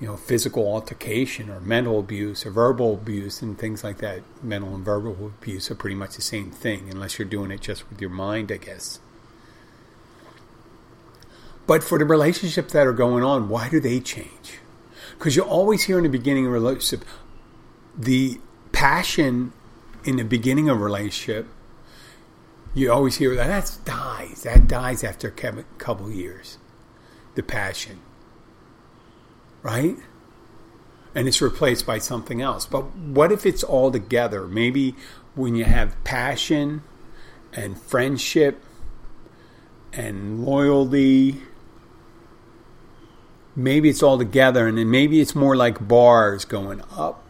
you 0.00 0.06
know 0.06 0.16
physical 0.16 0.66
altercation 0.66 1.48
or 1.48 1.60
mental 1.60 1.98
abuse 1.98 2.44
or 2.44 2.50
verbal 2.50 2.94
abuse 2.94 3.40
and 3.40 3.58
things 3.58 3.82
like 3.82 3.98
that 3.98 4.20
mental 4.42 4.74
and 4.74 4.84
verbal 4.84 5.32
abuse 5.38 5.70
are 5.70 5.74
pretty 5.74 5.96
much 5.96 6.16
the 6.16 6.22
same 6.22 6.50
thing 6.50 6.88
unless 6.90 7.18
you're 7.18 7.28
doing 7.28 7.50
it 7.50 7.60
just 7.60 7.88
with 7.88 8.00
your 8.00 8.10
mind 8.10 8.52
i 8.52 8.56
guess 8.56 8.98
but 11.66 11.82
for 11.82 11.98
the 11.98 12.04
relationships 12.04 12.72
that 12.72 12.86
are 12.86 12.92
going 12.92 13.24
on, 13.24 13.48
why 13.48 13.68
do 13.68 13.80
they 13.80 14.00
change? 14.00 14.58
Because 15.18 15.34
you 15.34 15.42
always 15.42 15.84
hear 15.84 15.98
in 15.98 16.04
the 16.04 16.10
beginning 16.10 16.46
of 16.46 16.52
a 16.52 16.54
relationship, 16.54 17.06
the 17.96 18.40
passion 18.72 19.52
in 20.04 20.16
the 20.16 20.24
beginning 20.24 20.68
of 20.68 20.80
a 20.80 20.84
relationship, 20.84 21.48
you 22.74 22.92
always 22.92 23.16
hear 23.16 23.34
that 23.34 23.48
that 23.48 23.78
dies. 23.84 24.42
That 24.42 24.68
dies 24.68 25.02
after 25.02 25.28
a 25.28 25.64
couple 25.78 26.10
years. 26.10 26.58
The 27.34 27.42
passion. 27.42 28.00
Right? 29.66 29.96
And 31.12 31.26
it's 31.26 31.42
replaced 31.42 31.86
by 31.86 31.98
something 31.98 32.40
else. 32.40 32.66
But 32.66 32.94
what 32.94 33.32
if 33.32 33.44
it's 33.44 33.64
all 33.64 33.90
together? 33.90 34.46
Maybe 34.46 34.94
when 35.34 35.56
you 35.56 35.64
have 35.64 35.96
passion 36.04 36.84
and 37.52 37.76
friendship 37.76 38.62
and 39.92 40.44
loyalty 40.44 41.42
maybe 43.56 43.88
it's 43.88 44.02
all 44.02 44.18
together 44.18 44.68
and 44.68 44.76
then 44.76 44.90
maybe 44.90 45.20
it's 45.20 45.34
more 45.34 45.56
like 45.56 45.88
bars 45.88 46.44
going 46.44 46.82
up 46.94 47.24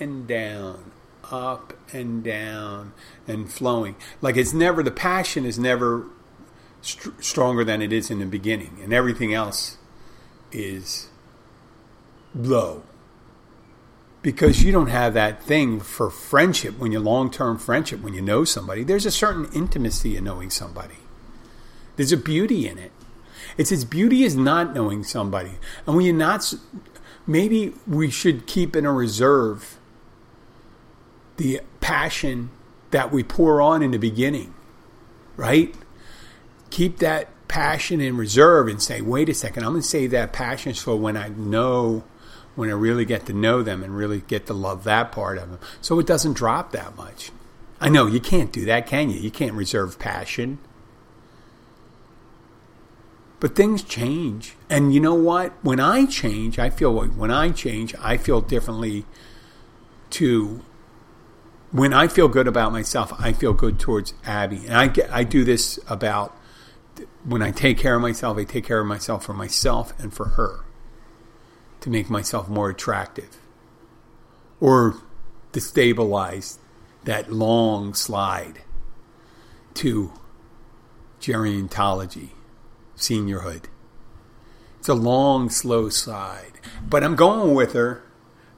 and 0.00 0.26
down 0.26 0.90
up 1.30 1.72
and 1.92 2.24
down 2.24 2.92
and 3.28 3.52
flowing 3.52 3.94
like 4.20 4.36
it's 4.36 4.52
never 4.52 4.82
the 4.82 4.90
passion 4.90 5.44
is 5.44 5.58
never 5.58 6.06
st- 6.82 7.22
stronger 7.22 7.62
than 7.62 7.80
it 7.80 7.92
is 7.92 8.10
in 8.10 8.18
the 8.18 8.26
beginning 8.26 8.78
and 8.82 8.92
everything 8.92 9.32
else 9.32 9.78
is 10.50 11.08
low 12.34 12.82
because 14.20 14.62
you 14.62 14.72
don't 14.72 14.88
have 14.88 15.14
that 15.14 15.42
thing 15.42 15.80
for 15.80 16.10
friendship 16.10 16.78
when 16.78 16.92
you 16.92 17.00
long-term 17.00 17.58
friendship 17.58 18.00
when 18.00 18.14
you 18.14 18.20
know 18.20 18.44
somebody 18.44 18.82
there's 18.82 19.06
a 19.06 19.10
certain 19.10 19.48
intimacy 19.54 20.16
in 20.16 20.24
knowing 20.24 20.50
somebody 20.50 20.96
there's 21.96 22.12
a 22.12 22.16
beauty 22.16 22.68
in 22.68 22.78
it 22.78 22.92
it's 23.58 23.72
its 23.72 23.84
beauty 23.84 24.22
is 24.22 24.36
not 24.36 24.72
knowing 24.72 25.02
somebody. 25.02 25.52
And 25.86 25.96
when 25.96 26.06
you're 26.06 26.14
not, 26.14 26.54
maybe 27.26 27.74
we 27.86 28.08
should 28.08 28.46
keep 28.46 28.76
in 28.76 28.86
a 28.86 28.92
reserve 28.92 29.78
the 31.36 31.60
passion 31.80 32.50
that 32.90 33.12
we 33.12 33.22
pour 33.22 33.60
on 33.60 33.82
in 33.82 33.90
the 33.90 33.98
beginning, 33.98 34.54
right? 35.36 35.74
Keep 36.70 36.98
that 36.98 37.28
passion 37.48 38.00
in 38.00 38.16
reserve 38.16 38.68
and 38.68 38.80
say, 38.80 39.00
wait 39.00 39.28
a 39.28 39.34
second, 39.34 39.64
I'm 39.64 39.72
going 39.72 39.82
to 39.82 39.88
save 39.88 40.12
that 40.12 40.32
passion 40.32 40.72
for 40.74 40.96
when 40.96 41.16
I 41.16 41.28
know, 41.28 42.04
when 42.58 42.68
I 42.68 42.72
really 42.72 43.04
get 43.04 43.24
to 43.26 43.32
know 43.32 43.62
them 43.62 43.84
and 43.84 43.96
really 43.96 44.20
get 44.22 44.46
to 44.46 44.52
love 44.52 44.82
that 44.82 45.12
part 45.12 45.38
of 45.38 45.48
them. 45.48 45.60
So 45.80 46.00
it 46.00 46.08
doesn't 46.08 46.32
drop 46.32 46.72
that 46.72 46.96
much. 46.96 47.30
I 47.80 47.88
know 47.88 48.08
you 48.08 48.18
can't 48.18 48.50
do 48.50 48.64
that, 48.64 48.84
can 48.84 49.10
you? 49.10 49.20
You 49.20 49.30
can't 49.30 49.52
reserve 49.52 49.96
passion. 50.00 50.58
But 53.38 53.54
things 53.54 53.84
change. 53.84 54.56
And 54.68 54.92
you 54.92 54.98
know 54.98 55.14
what? 55.14 55.52
When 55.62 55.78
I 55.78 56.04
change, 56.06 56.58
I 56.58 56.68
feel 56.68 56.90
like 56.90 57.12
when 57.12 57.30
I 57.30 57.50
change, 57.50 57.94
I 58.02 58.16
feel 58.16 58.40
differently 58.40 59.04
to 60.10 60.60
when 61.70 61.92
I 61.92 62.08
feel 62.08 62.26
good 62.26 62.48
about 62.48 62.72
myself, 62.72 63.12
I 63.20 63.34
feel 63.34 63.52
good 63.52 63.78
towards 63.78 64.14
Abby. 64.26 64.62
And 64.66 64.74
I 64.74 64.88
get, 64.88 65.12
I 65.12 65.22
do 65.22 65.44
this 65.44 65.78
about 65.86 66.36
when 67.24 67.40
I 67.40 67.52
take 67.52 67.78
care 67.78 67.94
of 67.94 68.02
myself, 68.02 68.36
I 68.36 68.42
take 68.42 68.64
care 68.64 68.80
of 68.80 68.86
myself 68.88 69.24
for 69.24 69.32
myself 69.32 69.92
and 70.00 70.12
for 70.12 70.30
her 70.30 70.64
to 71.80 71.90
make 71.90 72.10
myself 72.10 72.48
more 72.48 72.70
attractive 72.70 73.38
or 74.60 74.96
to 75.52 75.60
stabilize 75.60 76.58
that 77.04 77.32
long 77.32 77.94
slide 77.94 78.62
to 79.74 80.12
gerontology 81.20 82.30
seniorhood. 82.96 83.64
It's 84.78 84.88
a 84.88 84.94
long, 84.94 85.50
slow 85.50 85.88
slide. 85.88 86.52
But 86.88 87.02
I'm 87.04 87.16
going 87.16 87.54
with 87.54 87.72
her, 87.72 88.02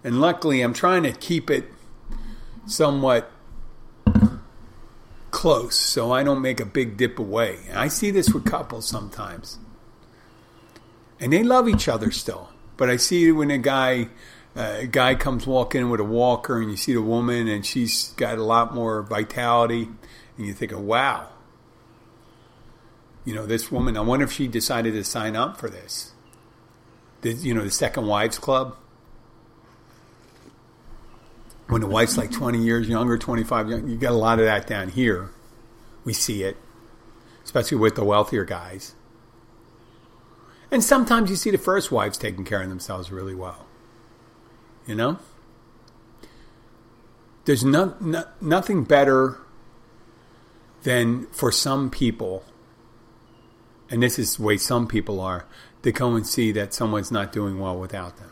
and 0.04 0.20
luckily 0.20 0.60
I'm 0.60 0.74
trying 0.74 1.02
to 1.04 1.12
keep 1.12 1.50
it 1.50 1.66
somewhat 2.66 3.30
close 5.30 5.76
so 5.76 6.12
I 6.12 6.22
don't 6.22 6.42
make 6.42 6.60
a 6.60 6.66
big 6.66 6.96
dip 6.96 7.18
away. 7.18 7.60
And 7.68 7.78
I 7.78 7.88
see 7.88 8.10
this 8.10 8.32
with 8.32 8.44
couples 8.44 8.86
sometimes. 8.86 9.58
And 11.18 11.32
they 11.32 11.42
love 11.42 11.68
each 11.68 11.88
other 11.88 12.10
still. 12.10 12.49
But 12.80 12.88
I 12.88 12.96
see 12.96 13.30
when 13.30 13.50
a 13.50 13.58
guy 13.58 14.08
uh, 14.56 14.78
a 14.78 14.86
guy 14.86 15.14
comes 15.14 15.46
walking 15.46 15.90
with 15.90 16.00
a 16.00 16.04
walker 16.04 16.62
and 16.62 16.70
you 16.70 16.78
see 16.78 16.94
the 16.94 17.02
woman 17.02 17.46
and 17.46 17.64
she's 17.64 18.14
got 18.16 18.38
a 18.38 18.42
lot 18.42 18.74
more 18.74 19.02
vitality 19.02 19.90
and 20.38 20.46
you 20.46 20.54
think, 20.54 20.72
wow, 20.74 21.28
You 23.26 23.34
know, 23.34 23.44
this 23.44 23.70
woman, 23.70 23.98
I 23.98 24.00
wonder 24.00 24.24
if 24.24 24.32
she 24.32 24.48
decided 24.48 24.94
to 24.94 25.04
sign 25.04 25.36
up 25.36 25.58
for 25.58 25.68
this. 25.68 26.12
The, 27.20 27.34
you 27.34 27.52
know, 27.52 27.64
the 27.64 27.70
Second 27.70 28.06
Wives 28.06 28.38
Club. 28.38 28.78
When 31.66 31.82
the 31.82 31.86
wife's 31.86 32.16
like 32.16 32.32
20 32.32 32.64
years 32.64 32.88
younger, 32.88 33.18
25, 33.18 33.68
you 33.68 33.96
get 33.96 34.10
a 34.10 34.14
lot 34.14 34.38
of 34.38 34.46
that 34.46 34.66
down 34.66 34.88
here. 34.88 35.28
We 36.06 36.14
see 36.14 36.44
it, 36.44 36.56
especially 37.44 37.76
with 37.76 37.94
the 37.94 38.04
wealthier 38.04 38.46
guys. 38.46 38.94
And 40.70 40.84
sometimes 40.84 41.30
you 41.30 41.36
see 41.36 41.50
the 41.50 41.58
first 41.58 41.90
wives 41.90 42.16
taking 42.16 42.44
care 42.44 42.62
of 42.62 42.68
themselves 42.68 43.10
really 43.10 43.34
well. 43.34 43.66
You 44.86 44.94
know? 44.94 45.18
There's 47.44 47.64
no, 47.64 47.96
no, 48.00 48.24
nothing 48.40 48.84
better 48.84 49.38
than 50.82 51.26
for 51.26 51.50
some 51.50 51.90
people, 51.90 52.44
and 53.90 54.02
this 54.02 54.18
is 54.18 54.36
the 54.36 54.42
way 54.42 54.56
some 54.56 54.86
people 54.86 55.20
are, 55.20 55.46
to 55.82 55.92
go 55.92 56.14
and 56.14 56.26
see 56.26 56.52
that 56.52 56.74
someone's 56.74 57.10
not 57.10 57.32
doing 57.32 57.58
well 57.58 57.78
without 57.78 58.16
them. 58.18 58.30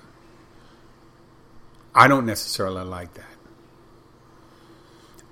I 1.95 2.07
don't 2.07 2.27
necessarily 2.27 2.85
like 2.85 3.15
that. 3.15 3.25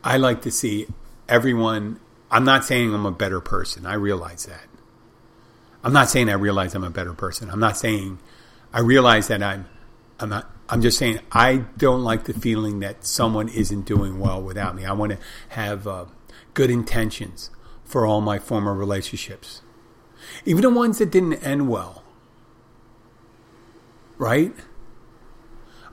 I 0.03 0.17
like 0.17 0.43
to 0.43 0.51
see 0.51 0.89
everyone. 1.29 2.01
I'm 2.31 2.45
not 2.45 2.65
saying 2.65 2.93
I'm 2.93 3.07
a 3.07 3.13
better 3.13 3.41
person. 3.41 3.87
I 3.87 3.95
realize 3.95 4.47
that. 4.47 4.66
I'm 5.87 5.93
not 5.93 6.11
saying 6.11 6.29
I 6.29 6.33
realize 6.33 6.75
I'm 6.75 6.83
a 6.83 6.91
better 6.91 7.15
person. 7.15 7.49
I'm 7.49 7.61
not 7.61 7.77
saying 7.77 8.19
I 8.73 8.81
realize 8.81 9.29
that 9.29 9.41
I'm 9.41 9.69
I'm 10.19 10.31
not 10.31 10.51
I'm 10.69 10.83
just 10.83 10.99
saying 10.99 11.21
I 11.31 11.59
don't 11.77 12.03
like 12.03 12.25
the 12.25 12.35
feeling 12.35 12.81
that 12.81 13.07
someone 13.07 13.49
isn't 13.49 13.83
doing 13.83 14.19
well 14.19 14.43
without 14.43 14.75
me. 14.75 14.85
I 14.85 14.93
want 14.95 15.13
to 15.13 15.19
have 15.51 15.87
uh, 15.87 16.07
good 16.55 16.71
intentions 16.71 17.51
for 17.85 18.05
all 18.05 18.21
my 18.21 18.41
former 18.41 18.75
relationships, 18.75 19.63
even 20.45 20.63
the 20.63 20.71
ones 20.71 20.99
that 20.99 21.13
didn't 21.13 21.35
end 21.35 21.69
well. 21.69 22.03
Right? 24.19 24.55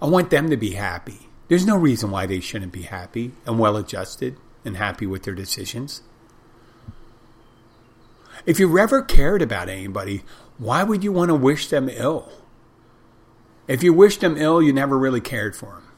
I 0.02 0.08
want 0.08 0.32
them 0.32 0.50
to 0.50 0.58
be 0.58 0.72
happy. 0.72 1.30
There's 1.50 1.68
no 1.68 1.78
reason 1.78 2.10
why 2.10 2.26
they 2.26 2.40
shouldn't 2.40 2.72
be 2.72 2.82
happy 2.82 3.34
and 3.46 3.60
well 3.60 3.78
adjusted 3.78 4.38
and 4.66 4.76
happy 4.76 5.06
with 5.06 5.22
their 5.22 5.36
decisions. 5.36 6.02
If 8.46 8.60
you 8.60 8.78
ever 8.78 9.02
cared 9.02 9.42
about 9.42 9.70
anybody, 9.70 10.24
why 10.58 10.84
would 10.84 11.04
you 11.04 11.12
want 11.12 11.30
to 11.30 11.36
wish 11.36 11.68
them 11.68 11.90
ill? 11.90 12.32
If 13.68 13.84
you 13.84 13.94
wished 13.94 14.22
them 14.22 14.38
ill, 14.38 14.62
you 14.62 14.74
never 14.74 14.98
really 14.98 15.22
cared 15.22 15.56
for 15.56 15.68
them. 15.68 15.92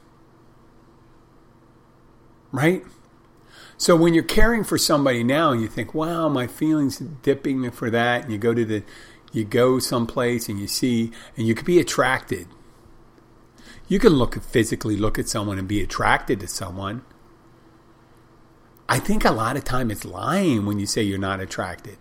Right? 2.52 2.84
So 3.78 3.96
when 3.96 4.14
you're 4.14 4.24
caring 4.24 4.64
for 4.64 4.78
somebody 4.78 5.24
now 5.24 5.52
and 5.52 5.62
you 5.62 5.68
think, 5.68 5.94
wow, 5.94 6.30
my 6.30 6.48
feelings 6.48 7.00
dipping 7.00 7.70
for 7.72 7.90
that, 7.90 8.24
and 8.24 8.32
you 8.32 8.38
go 8.38 8.54
to 8.54 8.64
the, 8.64 8.84
you 9.34 9.44
go 9.44 9.80
someplace 9.80 10.48
and 10.48 10.60
you 10.60 10.68
see, 10.68 11.12
and 11.36 11.48
you 11.48 11.56
could 11.56 11.66
be 11.66 11.80
attracted. 11.80 12.48
You 13.88 14.00
can 14.00 14.14
look 14.14 14.42
physically 14.42 14.96
look 14.96 15.20
at 15.20 15.28
someone 15.28 15.60
and 15.60 15.68
be 15.68 15.82
attracted 15.82 16.40
to 16.40 16.48
someone. 16.48 17.04
I 18.88 19.00
think 19.00 19.26
a 19.26 19.32
lot 19.32 19.58
of 19.58 19.64
time 19.64 19.92
it's 19.92 20.06
lying 20.06 20.66
when 20.66 20.80
you 20.80 20.86
say 20.86 21.02
you're 21.02 21.18
not 21.18 21.40
attracted. 21.40 21.98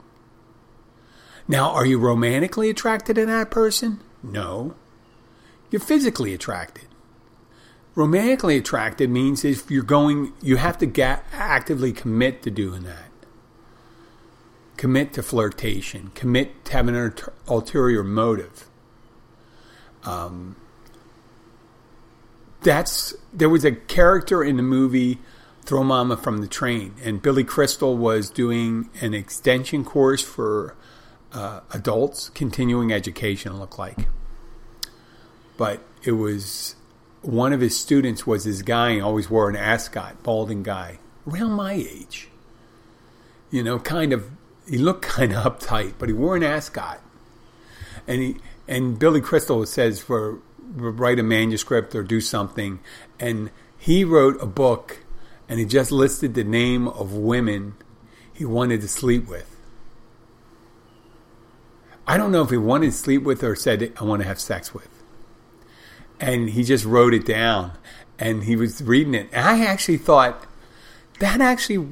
Now, 1.47 1.71
are 1.71 1.85
you 1.85 1.99
romantically 1.99 2.71
attracted 2.71 3.17
to 3.17 3.27
that 3.27 3.51
person? 3.51 4.01
No. 4.23 4.75
You're 5.71 5.81
physically 5.81 6.33
attracted. 6.33 6.87
Romantically 7.95 8.57
attracted 8.57 9.11
means 9.11 9.45
if 9.45 9.71
you're 9.71 9.83
going, 9.83 10.33
you 10.41 10.57
have 10.57 10.79
to 10.79 11.01
actively 11.33 11.93
commit 11.93 12.43
to 12.43 12.51
doing 12.51 12.83
that. 12.85 13.11
Commit 14.77 15.13
to 15.13 15.23
flirtation. 15.23 16.11
Commit 16.15 16.65
to 16.65 16.73
having 16.73 16.97
an 16.97 17.15
ulterior 17.47 18.03
motive. 18.03 18.69
Um, 20.05 20.57
that's 22.63 23.15
there 23.33 23.49
was 23.49 23.65
a 23.65 23.73
character 23.73 24.43
in 24.43 24.57
the 24.57 24.63
movie 24.63 25.19
Throw 25.65 25.85
Momma 25.85 26.17
from 26.17 26.39
the 26.39 26.47
Train, 26.47 26.95
and 27.03 27.23
Billy 27.23 27.45
Crystal 27.45 27.97
was 27.97 28.29
doing 28.29 28.91
an 29.01 29.15
extension 29.15 29.85
course 29.85 30.23
for 30.23 30.75
uh, 31.35 31.61
adults, 31.73 32.31
continuing 32.31 32.93
education 32.93 33.59
look 33.59 33.77
like. 33.77 34.07
But 35.57 35.83
it 36.05 36.13
was 36.13 36.77
one 37.23 37.53
of 37.53 37.61
his 37.61 37.79
students 37.79 38.27
was 38.27 38.45
this 38.45 38.63
guy. 38.63 39.01
Always 39.01 39.29
wore 39.29 39.51
an 39.51 39.57
ascot, 39.57 40.23
balding 40.23 40.63
guy, 40.63 40.99
around 41.27 41.53
my 41.53 41.75
age. 41.75 42.29
You 43.51 43.63
know, 43.63 43.79
kind 43.79 44.13
of. 44.13 44.31
He 44.69 44.79
looked 44.79 45.03
kind 45.03 45.35
of 45.35 45.59
uptight, 45.59 45.95
but 45.99 46.09
he 46.09 46.13
wore 46.15 46.37
an 46.37 46.43
ascot. 46.43 47.01
And 48.07 48.23
he 48.23 48.37
and 48.67 48.99
Billy 48.99 49.21
Crystal 49.21 49.67
says 49.67 50.01
for 50.01 50.41
write 50.77 51.19
a 51.19 51.23
manuscript 51.23 51.95
or 51.95 52.03
do 52.03 52.21
something, 52.21 52.81
and 53.21 53.51
he 53.77 54.05
wrote 54.05 54.41
a 54.41 54.47
book, 54.47 55.05
and 55.49 55.59
he 55.59 55.67
just 55.67 55.93
listed 55.93 56.35
the 56.35 56.45
name 56.45 56.89
of 56.89 57.13
women 57.13 57.75
he 58.33 58.45
wanted 58.45 58.81
to 58.81 58.89
sleep 58.89 59.29
with. 59.29 59.54
I 62.07 62.17
don't 62.17 62.33
know 62.33 62.43
if 62.43 62.51
he 62.51 62.57
wanted 62.57 62.87
to 62.87 62.93
sleep 62.93 63.23
with 63.23 63.43
or 63.43 63.57
said, 63.57 63.93
I 63.99 64.05
want 64.05 64.23
to 64.23 64.29
have 64.29 64.39
sex 64.39 64.75
with. 64.75 64.89
And 66.21 66.51
he 66.51 66.63
just 66.63 66.85
wrote 66.85 67.15
it 67.15 67.25
down 67.25 67.73
and 68.19 68.45
he 68.45 68.57
was 68.57 68.83
reading 68.83 69.15
it. 69.15 69.29
And 69.33 69.47
I 69.47 69.65
actually 69.65 69.99
thought 69.99 70.47
that 71.19 71.41
actually, 71.41 71.87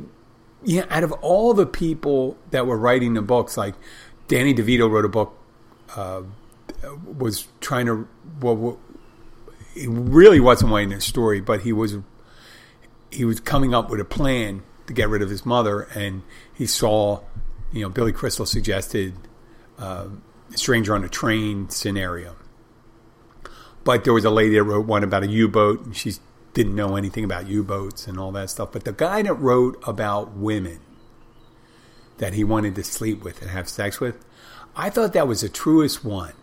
yeah, 0.63 0.85
out 0.91 1.05
of 1.05 1.13
all 1.13 1.55
the 1.55 1.67
people 1.67 2.37
that 2.51 2.67
were 2.67 2.77
writing 2.77 3.15
the 3.15 3.23
books, 3.23 3.57
like 3.57 3.75
Danny 4.29 4.55
DeVito 4.55 4.91
wrote 4.91 5.05
a 5.05 5.09
book, 5.09 5.37
uh, 5.97 6.23
was 7.17 7.49
trying 7.61 7.87
to, 7.87 8.09
well, 8.41 8.79
he 9.75 9.87
really 9.87 10.41
wasn't 10.41 10.71
writing 10.71 10.93
a 10.93 11.01
story, 11.01 11.41
but 11.41 11.63
he 11.63 11.73
was, 11.73 11.97
he 13.11 13.25
was 13.25 13.41
coming 13.41 13.75
up 13.75 13.91
with 13.91 14.01
a 14.01 14.05
plan 14.05 14.63
to 14.87 14.93
get 14.93 15.09
rid 15.09 15.23
of 15.23 15.31
his 15.31 15.47
mother. 15.47 15.83
And 15.95 16.23
he 16.53 16.67
saw, 16.67 17.21
you 17.73 17.83
know, 17.83 17.89
Billy 17.89 18.13
Crystal 18.13 18.47
suggested 18.47 19.15
uh, 19.83 20.09
stranger 20.55 20.95
on 20.95 21.03
a 21.03 21.09
train 21.09 21.69
scenario. 21.69 22.37
But 23.83 24.05
there 24.05 24.13
was 24.13 24.25
a 24.25 24.31
lady 24.31 24.55
that 24.55 24.63
wrote 24.63 24.87
one 24.87 25.03
about 25.03 25.25
a 25.25 25.27
U 25.27 25.49
boat, 25.49 25.85
and 25.85 25.97
she 25.97 26.15
didn't 26.55 26.77
know 26.77 26.95
anything 26.95 27.25
about 27.25 27.49
U 27.49 27.65
boats 27.65 28.07
and 28.07 28.19
all 28.19 28.31
that 28.33 28.51
stuff. 28.51 28.71
But 28.71 28.85
the 28.85 28.93
guy 28.93 29.23
that 29.23 29.35
wrote 29.35 29.83
about 29.85 30.37
women 30.37 30.79
that 32.19 32.35
he 32.35 32.45
wanted 32.45 32.77
to 32.77 32.85
sleep 32.85 33.25
with 33.25 33.43
and 33.43 33.51
have 33.51 33.69
sex 33.69 33.99
with, 33.99 34.25
I 34.77 34.89
thought 34.89 35.15
that 35.15 35.27
was 35.27 35.41
the 35.41 35.49
truest 35.49 36.05
one. 36.05 36.35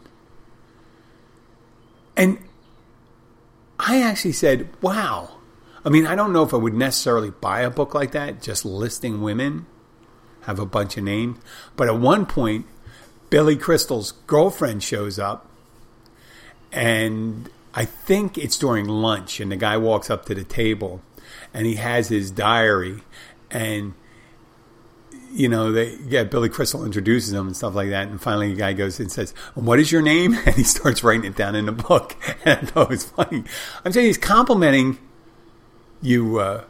And 2.18 2.40
I 3.80 4.02
actually 4.02 4.34
said, 4.34 4.68
wow. 4.82 5.38
I 5.86 5.90
mean, 5.90 6.06
I 6.06 6.16
don't 6.16 6.34
know 6.34 6.44
if 6.44 6.54
I 6.54 6.58
would 6.58 6.74
necessarily 6.74 7.30
buy 7.30 7.62
a 7.62 7.70
book 7.70 7.94
like 7.94 8.12
that, 8.12 8.42
just 8.42 8.66
listing 8.66 9.22
women, 9.22 9.66
have 10.42 10.60
a 10.60 10.66
bunch 10.66 10.98
of 10.98 11.06
names. 11.06 11.40
But 11.78 11.88
at 11.88 11.98
one 11.98 12.26
point, 12.26 12.66
Billy 13.30 13.56
Crystal's 13.56 14.14
girlfriend 14.28 14.84
shows 14.84 15.20
up, 15.20 15.48
and 16.72 17.50
I 17.74 17.86
think 17.86 18.38
it's 18.38 18.58
during 18.58 18.88
lunch, 18.88 19.40
and 19.40 19.52
the 19.52 19.56
guy 19.56 19.78
walks 19.78 20.10
up 20.10 20.26
to 20.26 20.36
the 20.36 20.44
table, 20.44 21.02
and 21.54 21.66
he 21.66 21.76
has 21.76 22.10
his 22.10 22.32
diary, 22.32 23.02
and 23.52 23.94
you 25.32 25.48
know, 25.48 25.72
they 25.72 25.98
yeah, 26.08 26.24
Billy 26.24 26.50
Crystal 26.50 26.84
introduces 26.84 27.34
him 27.34 27.48
and 27.48 27.56
stuff 27.56 27.76
like 27.76 27.90
that, 27.90 28.08
and 28.08 28.20
finally 28.20 28.50
the 28.50 28.56
guy 28.56 28.74
goes 28.74 29.00
and 29.00 29.12
says, 29.12 29.32
"What 29.54 29.80
is 29.80 29.92
your 29.92 30.02
name?" 30.02 30.34
And 30.46 30.56
he 30.56 30.64
starts 30.64 31.04
writing 31.04 31.26
it 31.26 31.36
down 31.36 31.56
in 31.56 31.66
the 31.66 31.72
book, 31.72 32.16
and 32.46 32.60
I 32.60 32.66
thought 32.66 32.84
it 32.84 32.90
was 32.90 33.06
funny. 33.06 33.44
I'm 33.86 33.92
saying 33.92 34.08
he's 34.08 34.18
complimenting 34.18 34.98
you, 36.02 36.40
uh, 36.40 36.64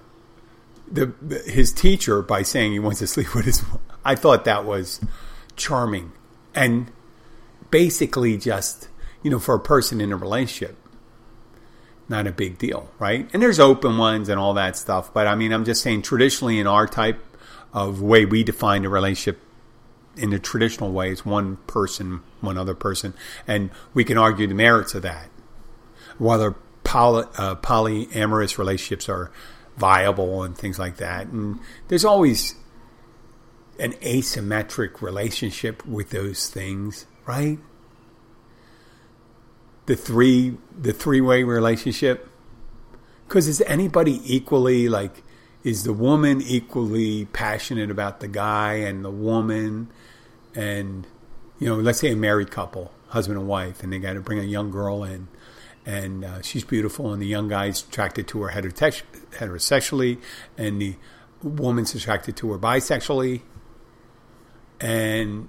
the 0.91 1.13
his 1.45 1.71
teacher, 1.71 2.21
by 2.21 2.41
saying 2.41 2.73
he 2.73 2.79
wants 2.79 2.99
to 2.99 3.07
sleep 3.15 3.33
with 3.33 3.45
his. 3.45 3.63
I 4.03 4.15
thought 4.15 4.45
that 4.45 4.65
was 4.65 4.99
charming 5.55 6.11
and 6.55 6.91
basically 7.71 8.37
just 8.37 8.89
you 9.23 9.29
know 9.29 9.39
for 9.39 9.55
a 9.55 9.59
person 9.59 10.01
in 10.01 10.11
a 10.11 10.17
relationship 10.17 10.75
not 12.07 12.25
a 12.25 12.31
big 12.31 12.57
deal 12.57 12.89
right? 12.97 13.29
And 13.33 13.41
there's 13.43 13.59
open 13.59 13.97
ones 13.97 14.29
and 14.29 14.39
all 14.39 14.53
that 14.55 14.75
stuff 14.77 15.13
but 15.13 15.27
i 15.27 15.35
mean 15.35 15.51
i'm 15.51 15.65
just 15.65 15.81
saying 15.81 16.01
traditionally 16.01 16.59
in 16.59 16.67
our 16.67 16.87
type 16.87 17.23
of 17.73 18.01
way 18.01 18.25
we 18.25 18.43
define 18.43 18.85
a 18.85 18.89
relationship 18.89 19.39
in 20.17 20.31
the 20.31 20.39
traditional 20.39 20.91
way 20.91 21.11
it's 21.11 21.25
one 21.25 21.57
person 21.67 22.21
one 22.41 22.57
other 22.57 22.75
person 22.75 23.13
and 23.47 23.69
we 23.93 24.03
can 24.03 24.17
argue 24.17 24.47
the 24.47 24.53
merits 24.53 24.95
of 24.95 25.01
that. 25.03 25.29
Whether 26.17 26.55
poly, 26.83 27.25
uh, 27.37 27.55
polyamorous 27.55 28.57
relationships 28.57 29.07
are 29.07 29.31
viable 29.77 30.43
and 30.43 30.57
things 30.57 30.77
like 30.77 30.97
that 30.97 31.27
and 31.27 31.59
there's 31.87 32.03
always 32.03 32.55
an 33.79 33.93
asymmetric 33.93 35.01
relationship 35.01 35.85
with 35.85 36.09
those 36.09 36.49
things, 36.49 37.05
right? 37.25 37.59
The 39.85 39.95
three 39.95 40.57
the 40.77 40.93
three 40.93 41.21
way 41.21 41.43
relationship. 41.43 42.27
Because 43.27 43.47
is 43.47 43.61
anybody 43.61 44.21
equally 44.25 44.89
like 44.89 45.23
is 45.63 45.83
the 45.83 45.93
woman 45.93 46.41
equally 46.41 47.25
passionate 47.25 47.91
about 47.91 48.21
the 48.21 48.27
guy 48.27 48.75
and 48.75 49.05
the 49.05 49.11
woman 49.11 49.89
and 50.55 51.05
you 51.59 51.67
know, 51.67 51.75
let's 51.75 51.99
say 51.99 52.11
a 52.11 52.15
married 52.15 52.51
couple, 52.51 52.91
husband 53.09 53.37
and 53.37 53.47
wife, 53.47 53.83
and 53.83 53.91
they 53.91 53.99
got 53.99 54.13
to 54.13 54.21
bring 54.21 54.39
a 54.39 54.43
young 54.43 54.71
girl 54.71 55.03
in, 55.03 55.27
and 55.85 56.23
uh, 56.23 56.41
she's 56.41 56.63
beautiful, 56.63 57.11
and 57.11 57.21
the 57.21 57.27
young 57.27 57.49
guy's 57.49 57.83
attracted 57.83 58.27
to 58.29 58.41
her 58.43 58.49
heterosexually, 58.49 60.21
and 60.57 60.81
the 60.81 60.95
woman's 61.43 61.93
attracted 61.93 62.37
to 62.37 62.51
her 62.51 62.57
bisexually, 62.57 63.41
and 64.79 65.47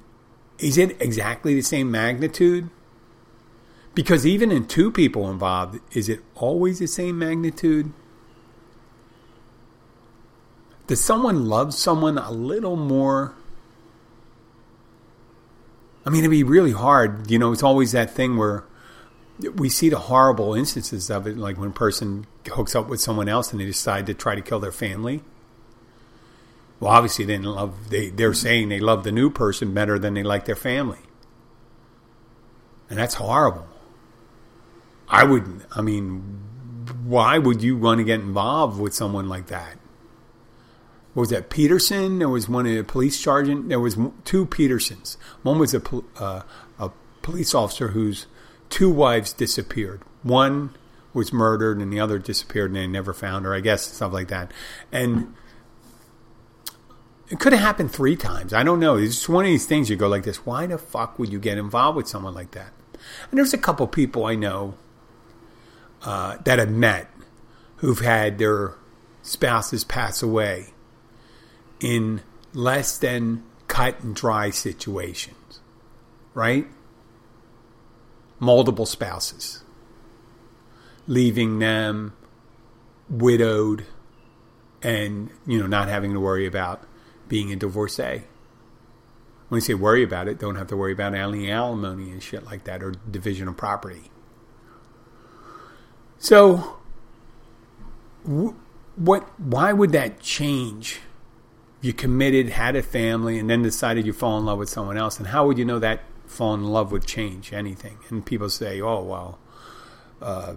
is 0.59 0.77
it 0.79 1.01
exactly 1.01 1.55
the 1.55 1.63
same 1.63 1.91
magnitude? 1.91 2.71
Because 3.95 4.27
even 4.27 4.53
in 4.53 4.67
two 4.67 4.91
people 4.91 5.31
involved, 5.31 5.81
is 5.97 6.09
it 6.09 6.21
always 6.35 6.79
the 6.79 6.87
same 6.87 7.19
magnitude? 7.19 7.93
Does 10.87 11.03
someone 11.03 11.47
love 11.47 11.75
someone 11.75 12.19
a 12.19 12.31
little 12.31 12.77
more? 12.77 13.35
I 16.05 16.11
mean, 16.11 16.21
it'd 16.21 16.31
be 16.31 16.43
really 16.43 16.73
hard. 16.73 17.31
You 17.31 17.39
know, 17.39 17.53
it's 17.53 17.63
always 17.63 17.93
that 17.93 18.11
thing 18.11 18.37
where 18.37 18.65
we 19.55 19.69
see 19.69 19.89
the 19.89 19.99
horrible 19.99 20.55
instances 20.55 21.11
of 21.11 21.27
it, 21.27 21.37
like 21.37 21.59
when 21.59 21.71
a 21.71 21.73
person 21.73 22.27
hooks 22.47 22.75
up 22.75 22.89
with 22.89 23.01
someone 23.01 23.29
else 23.29 23.53
and 23.53 23.61
they 23.61 23.67
decide 23.67 24.07
to 24.07 24.15
try 24.15 24.35
to 24.35 24.43
kill 24.43 24.61
their 24.61 24.73
family. 24.73 25.23
Well, 26.81 26.91
obviously, 26.91 27.27
they 27.27 27.35
didn't 27.35 27.55
love. 27.55 27.91
They 27.91 28.09
they're 28.09 28.35
saying 28.35 28.71
they 28.71 28.81
love 28.81 29.05
the 29.05 29.13
new 29.13 29.31
person 29.31 29.75
better 29.75 29.99
than 29.99 30.15
they 30.15 30.23
like 30.23 30.47
their 30.47 30.57
family, 30.57 31.01
and 32.89 32.99
that's 32.99 33.15
horrible. 33.15 33.69
I 35.09 35.25
would. 35.25 35.67
I 35.73 35.83
mean, 35.83 36.41
why 37.05 37.37
would 37.37 37.63
you 37.63 37.77
want 37.77 37.99
to 37.99 38.05
get 38.05 38.21
involved 38.21 38.81
with 38.81 38.95
someone 38.95 39.29
like 39.29 39.49
that? 39.49 39.77
What 41.13 41.23
was 41.23 41.31
that 41.31 41.51
Peterson? 41.51 42.19
There 42.19 42.29
was 42.29 42.49
one 42.49 42.67
a 42.67 42.83
police 42.83 43.21
sergeant. 43.21 43.69
There 43.69 43.81
was 43.81 43.99
two 44.25 44.47
Petersons. 44.47 45.19
One 45.43 45.59
was 45.59 45.75
a 45.75 45.83
uh, 46.19 46.43
a 46.79 46.91
police 47.21 47.55
officer 47.55 47.89
whose 47.89 48.27
two 48.71 48.91
wives 48.91 49.35
disappeared. 49.35 50.01
One 50.23 50.75
was 51.13 51.31
murdered, 51.31 51.79
and 51.79 51.93
the 51.93 52.01
other 52.01 52.19
disappeared, 52.19 52.71
and 52.71 52.77
they 52.77 52.87
never 52.87 53.13
found 53.13 53.45
her. 53.45 53.55
I 53.55 53.61
guess 53.61 53.83
stuff 53.83 54.13
like 54.13 54.29
that. 54.29 54.53
And 54.93 55.35
it 57.31 57.39
could 57.39 57.53
have 57.53 57.63
happened 57.63 57.93
three 57.93 58.17
times. 58.17 58.53
I 58.53 58.65
don't 58.65 58.81
know. 58.81 58.97
It's 58.97 59.15
just 59.15 59.29
one 59.29 59.45
of 59.45 59.51
these 59.51 59.65
things 59.65 59.89
you 59.89 59.95
go 59.95 60.09
like 60.09 60.25
this. 60.25 60.45
Why 60.45 60.67
the 60.67 60.77
fuck 60.77 61.19
would 61.19 61.33
you 61.33 61.39
get 61.39 61.59
involved 61.59 61.97
with 61.97 62.09
someone 62.09 62.35
like 62.35 62.51
that? 62.51 62.73
And 63.31 63.39
there's 63.39 63.55
a 63.55 63.59
couple 63.59 63.87
people 63.87 64.27
I 64.27 64.35
know 64.35 64.75
uh, 66.03 66.39
that 66.45 66.59
I've 66.59 66.71
met 66.71 67.09
who've 67.77 68.01
had 68.01 68.39
their 68.39 68.75
spouses 69.23 69.85
pass 69.85 70.23
away 70.23 70.75
in 71.79 72.23
less 72.53 72.99
than 72.99 73.45
cut 73.69 74.01
and 74.01 74.15
dry 74.15 74.51
situations, 74.51 75.61
right? 76.35 76.67
Multiple 78.41 78.87
spouses, 78.87 79.63
leaving 81.07 81.61
them 81.61 82.13
widowed 83.09 83.87
and, 84.83 85.31
you 85.47 85.61
know, 85.61 85.67
not 85.67 85.89
having 85.89 86.13
to 86.13 86.21
worry 86.21 86.47
about 86.47 86.83
being 87.31 87.51
a 87.53 87.57
divorcee. 87.57 88.25
When 89.49 89.57
you 89.57 89.61
say 89.63 89.75
worry 89.75 90.03
about 90.03 90.29
it, 90.29 90.39
don't 90.39 90.57
have 90.57 90.67
to 90.67 90.77
worry 90.77 90.93
about 90.93 91.15
alimony 91.15 92.11
and 92.11 92.23
shit 92.23 92.45
like 92.45 92.65
that 92.65 92.83
or 92.83 92.93
division 93.11 93.49
of 93.49 93.57
property. 93.57 94.11
So, 96.19 96.77
what? 98.97 99.27
Why 99.41 99.73
would 99.73 99.93
that 99.93 100.21
change? 100.21 101.01
You 101.81 101.95
committed, 101.95 102.51
had 102.51 102.77
a 102.77 102.83
family, 102.83 103.39
and 103.39 103.49
then 103.49 103.63
decided 103.63 104.05
you 104.05 104.13
fall 104.13 104.37
in 104.39 104.45
love 104.45 104.59
with 104.59 104.69
someone 104.69 104.99
else. 104.99 105.19
And 105.19 105.29
how 105.29 105.47
would 105.47 105.57
you 105.57 105.65
know 105.65 105.79
that 105.79 106.01
fall 106.27 106.53
in 106.53 106.65
love 106.65 106.93
would 106.93 107.07
change 107.07 107.53
anything? 107.53 107.99
And 108.11 108.27
people 108.27 108.51
say, 108.51 108.81
"Oh, 108.81 109.03
well," 109.03 109.39
uh, 110.21 110.55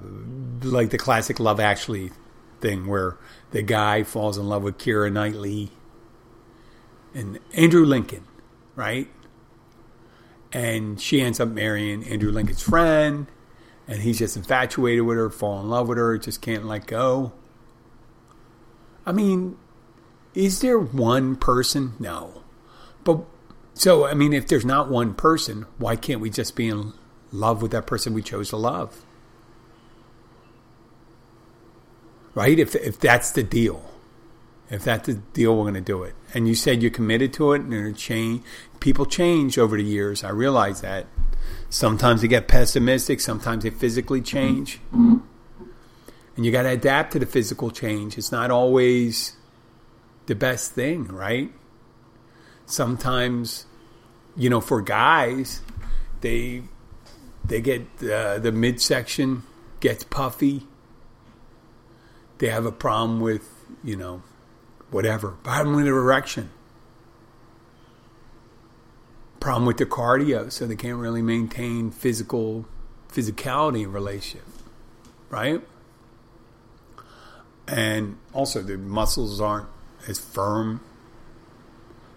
like 0.63 0.89
the 0.89 0.97
classic 0.97 1.39
Love 1.39 1.59
Actually 1.59 2.11
thing, 2.59 2.87
where 2.87 3.17
the 3.51 3.61
guy 3.61 4.03
falls 4.03 4.37
in 4.37 4.47
love 4.49 4.63
with 4.63 4.77
Keira 4.77 5.11
Knightley 5.11 5.71
and 7.13 7.39
Andrew 7.53 7.85
Lincoln, 7.85 8.25
right? 8.75 9.07
And 10.51 10.99
she 10.99 11.21
ends 11.21 11.39
up 11.39 11.49
marrying 11.49 12.03
Andrew 12.03 12.31
Lincoln's 12.31 12.61
friend, 12.61 13.27
and 13.87 14.01
he's 14.01 14.19
just 14.19 14.37
infatuated 14.37 15.03
with 15.03 15.17
her, 15.17 15.29
fall 15.29 15.59
in 15.59 15.69
love 15.69 15.87
with 15.87 15.97
her, 15.97 16.17
just 16.17 16.41
can't 16.41 16.65
let 16.65 16.87
go. 16.87 17.33
I 19.05 19.11
mean, 19.11 19.57
is 20.33 20.61
there 20.61 20.79
one 20.79 21.35
person? 21.35 21.93
No. 21.99 22.43
But 23.03 23.25
so, 23.73 24.05
I 24.05 24.13
mean, 24.13 24.33
if 24.33 24.47
there's 24.47 24.65
not 24.65 24.89
one 24.89 25.13
person, 25.13 25.65
why 25.77 25.95
can't 25.95 26.21
we 26.21 26.29
just 26.29 26.55
be 26.55 26.69
in 26.69 26.93
love 27.31 27.61
with 27.61 27.71
that 27.71 27.87
person 27.87 28.13
we 28.13 28.21
chose 28.21 28.49
to 28.49 28.57
love? 28.57 29.03
Right? 32.35 32.57
If, 32.57 32.75
if 32.75 32.99
that's 32.99 33.31
the 33.31 33.43
deal. 33.43 33.92
If 34.73 34.83
that's 34.85 35.05
the 35.05 35.13
deal, 35.13 35.55
we're 35.55 35.65
going 35.65 35.75
to 35.75 35.81
do 35.81 36.01
it. 36.01 36.15
And 36.33 36.47
you 36.47 36.55
said 36.55 36.81
you're 36.81 36.89
committed 36.89 37.31
to 37.33 37.53
it, 37.53 37.61
and 37.61 37.71
it 37.71 37.95
change. 37.95 38.41
People 38.79 39.05
change 39.05 39.59
over 39.59 39.77
the 39.77 39.83
years. 39.83 40.23
I 40.23 40.29
realize 40.29 40.81
that. 40.81 41.05
Sometimes 41.69 42.23
they 42.23 42.27
get 42.27 42.47
pessimistic. 42.47 43.19
Sometimes 43.19 43.63
they 43.63 43.69
physically 43.69 44.19
change, 44.19 44.79
and 44.91 45.21
you 46.37 46.51
got 46.51 46.63
to 46.63 46.69
adapt 46.69 47.13
to 47.13 47.19
the 47.19 47.27
physical 47.27 47.69
change. 47.69 48.17
It's 48.17 48.31
not 48.31 48.49
always 48.49 49.35
the 50.25 50.33
best 50.33 50.71
thing, 50.71 51.05
right? 51.05 51.53
Sometimes, 52.65 53.67
you 54.35 54.49
know, 54.49 54.59
for 54.59 54.81
guys, 54.81 55.61
they 56.21 56.63
they 57.45 57.61
get 57.61 57.81
uh, 58.01 58.39
the 58.39 58.51
midsection 58.51 59.43
gets 59.81 60.03
puffy. 60.03 60.65
They 62.39 62.49
have 62.49 62.65
a 62.65 62.71
problem 62.71 63.19
with 63.19 63.47
you 63.83 63.95
know 63.95 64.23
whatever. 64.93 65.31
Problem 65.43 65.75
with 65.75 65.87
erection. 65.87 66.49
Problem 69.39 69.65
with 69.65 69.77
the 69.77 69.85
cardio, 69.85 70.51
so 70.51 70.65
they 70.65 70.75
can't 70.75 70.97
really 70.97 71.21
maintain 71.21 71.91
physical 71.91 72.65
physicality 73.11 73.83
in 73.83 73.91
relationship, 73.91 74.47
right? 75.29 75.61
And 77.67 78.17
also 78.33 78.61
the 78.61 78.77
muscles 78.77 79.41
aren't 79.41 79.67
as 80.07 80.19
firm. 80.19 80.81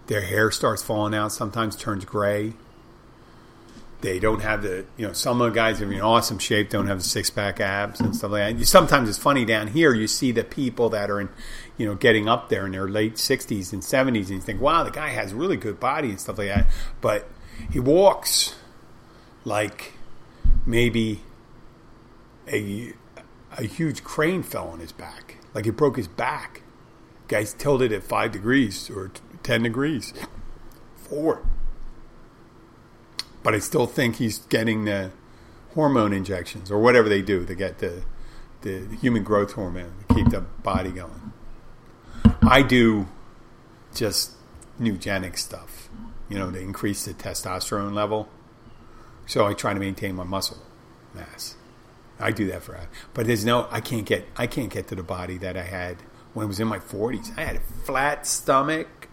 Their 0.07 0.21
hair 0.21 0.51
starts 0.51 0.81
falling 0.81 1.13
out, 1.13 1.33
sometimes 1.33 1.75
turns 1.75 2.05
gray. 2.05 2.53
They 4.01 4.19
don't 4.19 4.41
have 4.41 4.61
the, 4.61 4.85
you 4.95 5.07
know, 5.07 5.13
some 5.13 5.41
of 5.41 5.51
the 5.51 5.55
guys 5.55 5.81
are 5.81 5.91
in 5.91 5.99
awesome 5.99 6.37
shape 6.37 6.69
don't 6.69 6.87
have 6.87 7.03
six 7.03 7.29
pack 7.29 7.59
abs 7.59 7.99
and 7.99 8.15
stuff 8.15 8.31
like 8.31 8.57
that. 8.57 8.65
Sometimes 8.65 9.09
it's 9.09 9.17
funny 9.17 9.43
down 9.43 9.67
here, 9.67 9.93
you 9.93 10.07
see 10.07 10.31
the 10.31 10.43
people 10.43 10.89
that 10.89 11.09
are 11.09 11.19
in, 11.19 11.29
you 11.77 11.85
know, 11.85 11.95
getting 11.95 12.27
up 12.27 12.49
there 12.49 12.65
in 12.65 12.71
their 12.71 12.87
late 12.87 13.15
60s 13.15 13.71
and 13.71 13.81
70s, 13.81 14.07
and 14.07 14.29
you 14.29 14.39
think, 14.41 14.59
wow, 14.59 14.83
the 14.83 14.91
guy 14.91 15.09
has 15.09 15.33
really 15.33 15.57
good 15.57 15.79
body 15.79 16.09
and 16.09 16.19
stuff 16.19 16.37
like 16.37 16.47
that. 16.47 16.67
But 17.01 17.29
he 17.71 17.79
walks 17.79 18.55
like 19.45 19.93
maybe 20.65 21.21
a, 22.51 22.93
a 23.57 23.63
huge 23.63 24.03
crane 24.03 24.43
fell 24.43 24.67
on 24.69 24.79
his 24.79 24.91
back, 24.91 25.37
like 25.53 25.65
he 25.65 25.71
broke 25.71 25.97
his 25.97 26.07
back. 26.07 26.63
Guy's 27.27 27.53
tilted 27.53 27.91
at 27.91 28.03
five 28.03 28.31
degrees 28.31 28.89
or 28.89 29.11
10 29.43 29.63
degrees 29.63 30.13
forward. 30.95 31.45
But 33.43 33.53
I 33.53 33.59
still 33.59 33.85
think 33.85 34.15
he's 34.15 34.39
getting 34.39 34.85
the 34.85 35.11
hormone 35.73 36.11
injections 36.11 36.71
or 36.71 36.79
whatever 36.79 37.07
they 37.07 37.21
do 37.21 37.45
to 37.45 37.53
get 37.55 37.79
the 37.79 38.03
the 38.61 38.87
human 38.99 39.23
growth 39.23 39.53
hormone 39.53 39.93
to 40.07 40.15
keep 40.15 40.29
the 40.29 40.41
body 40.41 40.89
going. 40.89 41.31
I 42.47 42.61
do 42.61 43.07
just 43.93 44.31
eugenic 44.79 45.37
stuff, 45.37 45.89
you 46.29 46.37
know, 46.37 46.49
to 46.49 46.59
increase 46.59 47.05
the 47.05 47.13
testosterone 47.13 47.93
level. 47.93 48.29
So 49.25 49.45
I 49.45 49.53
try 49.53 49.73
to 49.73 49.79
maintain 49.79 50.15
my 50.15 50.23
muscle 50.23 50.59
mass. 51.13 51.55
I 52.19 52.31
do 52.31 52.47
that 52.47 52.63
for 52.63 52.79
but 53.13 53.27
there's 53.27 53.45
no 53.45 53.67
I 53.69 53.81
can't 53.81 54.05
get 54.05 54.27
I 54.35 54.47
can't 54.47 54.71
get 54.71 54.87
to 54.87 54.95
the 54.95 55.03
body 55.03 55.37
that 55.39 55.57
I 55.57 55.63
had 55.63 55.97
when 56.33 56.45
I 56.45 56.47
was 56.47 56.59
in 56.59 56.67
my 56.67 56.79
40s. 56.79 57.37
I 57.37 57.41
had 57.41 57.57
a 57.57 57.59
flat 57.59 58.25
stomach, 58.25 59.09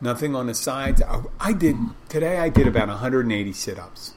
nothing 0.00 0.34
on 0.34 0.46
the 0.46 0.54
sides. 0.54 1.02
I, 1.02 1.22
I 1.38 1.52
did 1.52 1.76
today 2.08 2.38
I 2.38 2.48
did 2.48 2.66
about 2.66 2.88
180 2.88 3.52
sit-ups. 3.52 4.14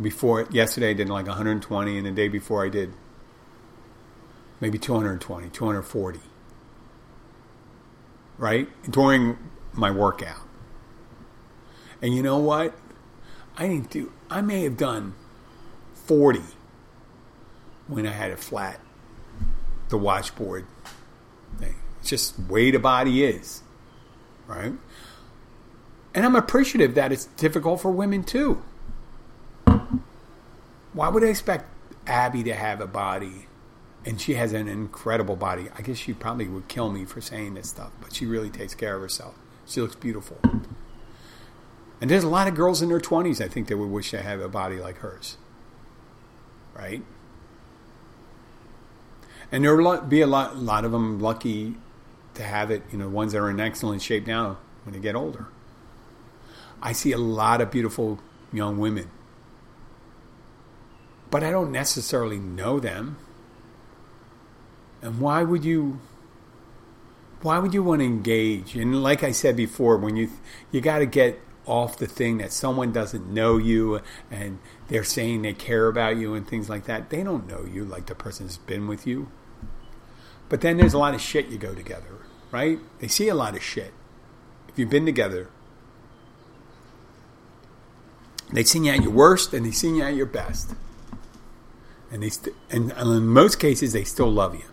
Before 0.00 0.46
yesterday 0.50 0.90
I 0.90 0.94
did 0.94 1.08
like 1.08 1.26
120 1.26 1.98
and 1.98 2.06
the 2.06 2.10
day 2.10 2.28
before 2.28 2.64
I 2.64 2.68
did 2.68 2.94
maybe 4.60 4.78
220, 4.78 5.48
240. 5.48 6.20
Right? 8.38 8.68
During 8.90 9.38
my 9.72 9.90
workout. 9.90 10.40
And 12.02 12.14
you 12.14 12.22
know 12.22 12.38
what? 12.38 12.74
I 13.56 13.68
didn't 13.68 13.90
do, 13.90 14.12
I 14.30 14.40
may 14.40 14.62
have 14.62 14.76
done 14.76 15.14
40 15.94 16.40
when 17.88 18.06
I 18.06 18.12
had 18.12 18.30
it 18.30 18.38
flat, 18.38 18.80
the 19.88 19.98
washboard 19.98 20.64
thing. 21.58 21.74
It's 22.00 22.08
just 22.08 22.36
the 22.36 22.52
way 22.52 22.70
the 22.70 22.78
body 22.78 23.24
is. 23.24 23.62
Right? 24.46 24.72
And 26.14 26.26
I'm 26.26 26.36
appreciative 26.36 26.94
that 26.94 27.12
it's 27.12 27.26
difficult 27.26 27.80
for 27.82 27.90
women 27.90 28.24
too. 28.24 28.62
Why 30.92 31.08
would 31.08 31.22
I 31.22 31.28
expect 31.28 31.66
Abby 32.06 32.42
to 32.44 32.54
have 32.54 32.80
a 32.80 32.86
body? 32.86 33.46
And 34.04 34.20
she 34.20 34.34
has 34.34 34.52
an 34.52 34.66
incredible 34.66 35.36
body. 35.36 35.68
I 35.76 35.82
guess 35.82 35.98
she 35.98 36.14
probably 36.14 36.48
would 36.48 36.68
kill 36.68 36.90
me 36.90 37.04
for 37.04 37.20
saying 37.20 37.54
this 37.54 37.68
stuff, 37.68 37.90
but 38.00 38.14
she 38.14 38.24
really 38.24 38.48
takes 38.48 38.74
care 38.74 38.96
of 38.96 39.02
herself. 39.02 39.34
She 39.66 39.80
looks 39.80 39.94
beautiful. 39.94 40.38
And 42.00 42.10
there's 42.10 42.24
a 42.24 42.28
lot 42.28 42.48
of 42.48 42.54
girls 42.54 42.80
in 42.80 42.88
their 42.88 43.00
20s, 43.00 43.44
I 43.44 43.48
think, 43.48 43.68
that 43.68 43.76
would 43.76 43.90
wish 43.90 44.10
to 44.12 44.22
have 44.22 44.40
a 44.40 44.48
body 44.48 44.76
like 44.76 44.98
hers. 44.98 45.36
Right? 46.74 47.02
And 49.52 49.64
there 49.64 49.76
will 49.76 50.00
be 50.00 50.22
a 50.22 50.26
lot, 50.26 50.54
a 50.54 50.58
lot 50.58 50.84
of 50.84 50.92
them 50.92 51.20
lucky 51.20 51.76
to 52.34 52.42
have 52.42 52.70
it, 52.70 52.82
you 52.90 52.98
know, 52.98 53.08
ones 53.08 53.32
that 53.32 53.38
are 53.38 53.50
in 53.50 53.60
excellent 53.60 54.00
shape 54.00 54.26
now 54.26 54.58
when 54.84 54.94
they 54.94 55.00
get 55.00 55.14
older. 55.14 55.48
I 56.80 56.92
see 56.92 57.12
a 57.12 57.18
lot 57.18 57.60
of 57.60 57.70
beautiful 57.70 58.20
young 58.52 58.78
women, 58.78 59.10
but 61.30 61.42
I 61.42 61.50
don't 61.50 61.70
necessarily 61.70 62.38
know 62.38 62.80
them. 62.80 63.18
And 65.02 65.20
why 65.20 65.42
would 65.42 65.64
you? 65.64 66.00
Why 67.42 67.58
would 67.58 67.72
you 67.72 67.82
want 67.82 68.00
to 68.00 68.06
engage? 68.06 68.76
And 68.76 69.02
like 69.02 69.22
I 69.22 69.32
said 69.32 69.56
before, 69.56 69.96
when 69.96 70.16
you 70.16 70.30
you 70.70 70.80
got 70.80 70.98
to 70.98 71.06
get 71.06 71.40
off 71.66 71.96
the 71.98 72.06
thing 72.06 72.38
that 72.38 72.52
someone 72.52 72.92
doesn't 72.92 73.32
know 73.32 73.56
you 73.56 74.00
and 74.30 74.58
they're 74.88 75.04
saying 75.04 75.42
they 75.42 75.52
care 75.52 75.86
about 75.86 76.16
you 76.16 76.34
and 76.34 76.46
things 76.46 76.68
like 76.68 76.84
that. 76.84 77.10
They 77.10 77.22
don't 77.22 77.46
know 77.46 77.64
you 77.64 77.84
like 77.84 78.06
the 78.06 78.14
person's 78.14 78.58
been 78.58 78.88
with 78.88 79.06
you. 79.06 79.30
But 80.48 80.62
then 80.62 80.78
there's 80.78 80.94
a 80.94 80.98
lot 80.98 81.14
of 81.14 81.20
shit 81.20 81.46
you 81.46 81.58
go 81.58 81.74
together, 81.74 82.26
right? 82.50 82.78
They 82.98 83.06
see 83.06 83.28
a 83.28 83.34
lot 83.34 83.54
of 83.54 83.62
shit. 83.62 83.92
If 84.68 84.78
you've 84.78 84.90
been 84.90 85.06
together, 85.06 85.48
they've 88.52 88.66
seen 88.66 88.84
you 88.84 88.92
at 88.92 89.02
your 89.02 89.12
worst 89.12 89.54
and 89.54 89.64
they've 89.64 89.74
seen 89.74 89.94
you 89.94 90.02
at 90.02 90.14
your 90.14 90.26
best. 90.26 90.74
And 92.10 92.24
they 92.24 92.30
st- 92.30 92.56
and 92.68 92.90
in 92.90 93.26
most 93.28 93.60
cases 93.60 93.92
they 93.92 94.02
still 94.02 94.30
love 94.30 94.56
you. 94.56 94.64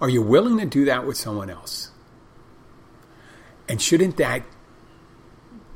Are 0.00 0.08
you 0.08 0.22
willing 0.22 0.58
to 0.58 0.66
do 0.66 0.84
that 0.84 1.06
with 1.06 1.16
someone 1.16 1.50
else? 1.50 1.90
And 3.68 3.80
shouldn't 3.80 4.16
that 4.18 4.42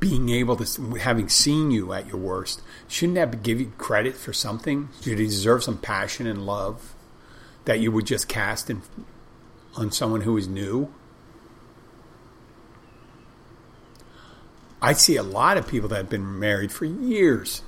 being 0.01 0.29
able 0.29 0.55
to 0.55 0.95
having 0.95 1.29
seen 1.29 1.69
you 1.69 1.93
at 1.93 2.07
your 2.07 2.17
worst, 2.17 2.61
shouldn't 2.87 3.15
that 3.15 3.43
give 3.43 3.61
you 3.61 3.71
credit 3.77 4.15
for 4.15 4.33
something? 4.33 4.89
Should 4.97 5.19
you 5.19 5.27
deserve 5.27 5.63
some 5.63 5.77
passion 5.77 6.25
and 6.25 6.45
love 6.45 6.95
that 7.65 7.79
you 7.79 7.91
would 7.91 8.07
just 8.07 8.27
cast 8.27 8.71
in, 8.71 8.81
on 9.75 9.91
someone 9.91 10.21
who 10.21 10.35
is 10.37 10.47
new? 10.47 10.91
I 14.81 14.93
see 14.93 15.17
a 15.17 15.23
lot 15.23 15.57
of 15.57 15.67
people 15.67 15.87
that 15.89 15.97
have 15.97 16.09
been 16.09 16.39
married 16.39 16.71
for 16.71 16.85
years 16.85 17.61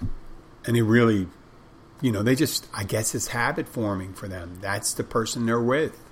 and 0.66 0.76
they 0.76 0.82
really, 0.82 1.28
you 2.02 2.12
know, 2.12 2.24
they 2.24 2.34
just, 2.34 2.68
I 2.74 2.84
guess 2.84 3.14
it's 3.14 3.28
habit 3.28 3.68
forming 3.68 4.14
for 4.14 4.28
them. 4.28 4.58
That's 4.60 4.94
the 4.94 5.04
person 5.04 5.46
they're 5.46 5.62
with. 5.62 6.03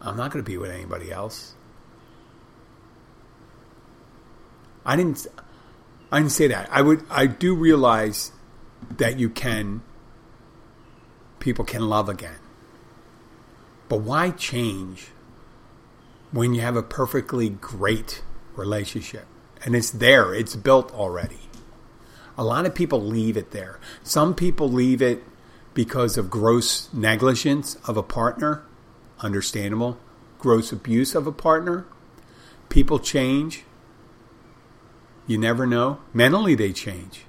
I'm 0.00 0.16
not 0.16 0.30
going 0.30 0.44
to 0.44 0.50
be 0.50 0.56
with 0.56 0.70
anybody 0.70 1.12
else. 1.12 1.54
I 4.84 4.96
didn't. 4.96 5.26
I 6.10 6.18
didn't 6.18 6.32
say 6.32 6.48
that. 6.48 6.68
I 6.72 6.82
would. 6.82 7.04
I 7.10 7.26
do 7.26 7.54
realize 7.54 8.32
that 8.96 9.18
you 9.18 9.28
can. 9.28 9.82
People 11.38 11.64
can 11.64 11.88
love 11.88 12.08
again. 12.08 12.38
But 13.88 13.98
why 13.98 14.30
change 14.30 15.08
when 16.32 16.54
you 16.54 16.60
have 16.60 16.76
a 16.76 16.82
perfectly 16.82 17.48
great 17.48 18.22
relationship 18.56 19.26
and 19.64 19.74
it's 19.74 19.90
there? 19.90 20.34
It's 20.34 20.56
built 20.56 20.92
already. 20.92 21.40
A 22.38 22.44
lot 22.44 22.64
of 22.66 22.74
people 22.74 23.02
leave 23.02 23.36
it 23.36 23.50
there. 23.50 23.78
Some 24.02 24.34
people 24.34 24.70
leave 24.70 25.02
it 25.02 25.22
because 25.74 26.16
of 26.16 26.30
gross 26.30 26.92
negligence 26.92 27.76
of 27.86 27.96
a 27.96 28.02
partner. 28.02 28.62
Understandable. 29.20 29.98
Gross 30.38 30.72
abuse 30.72 31.14
of 31.14 31.26
a 31.26 31.32
partner. 31.32 31.86
People 32.68 32.98
change 32.98 33.64
you 35.30 35.38
never 35.38 35.64
know. 35.64 36.00
Mentally, 36.12 36.56
they 36.56 36.72
change. 36.72 37.24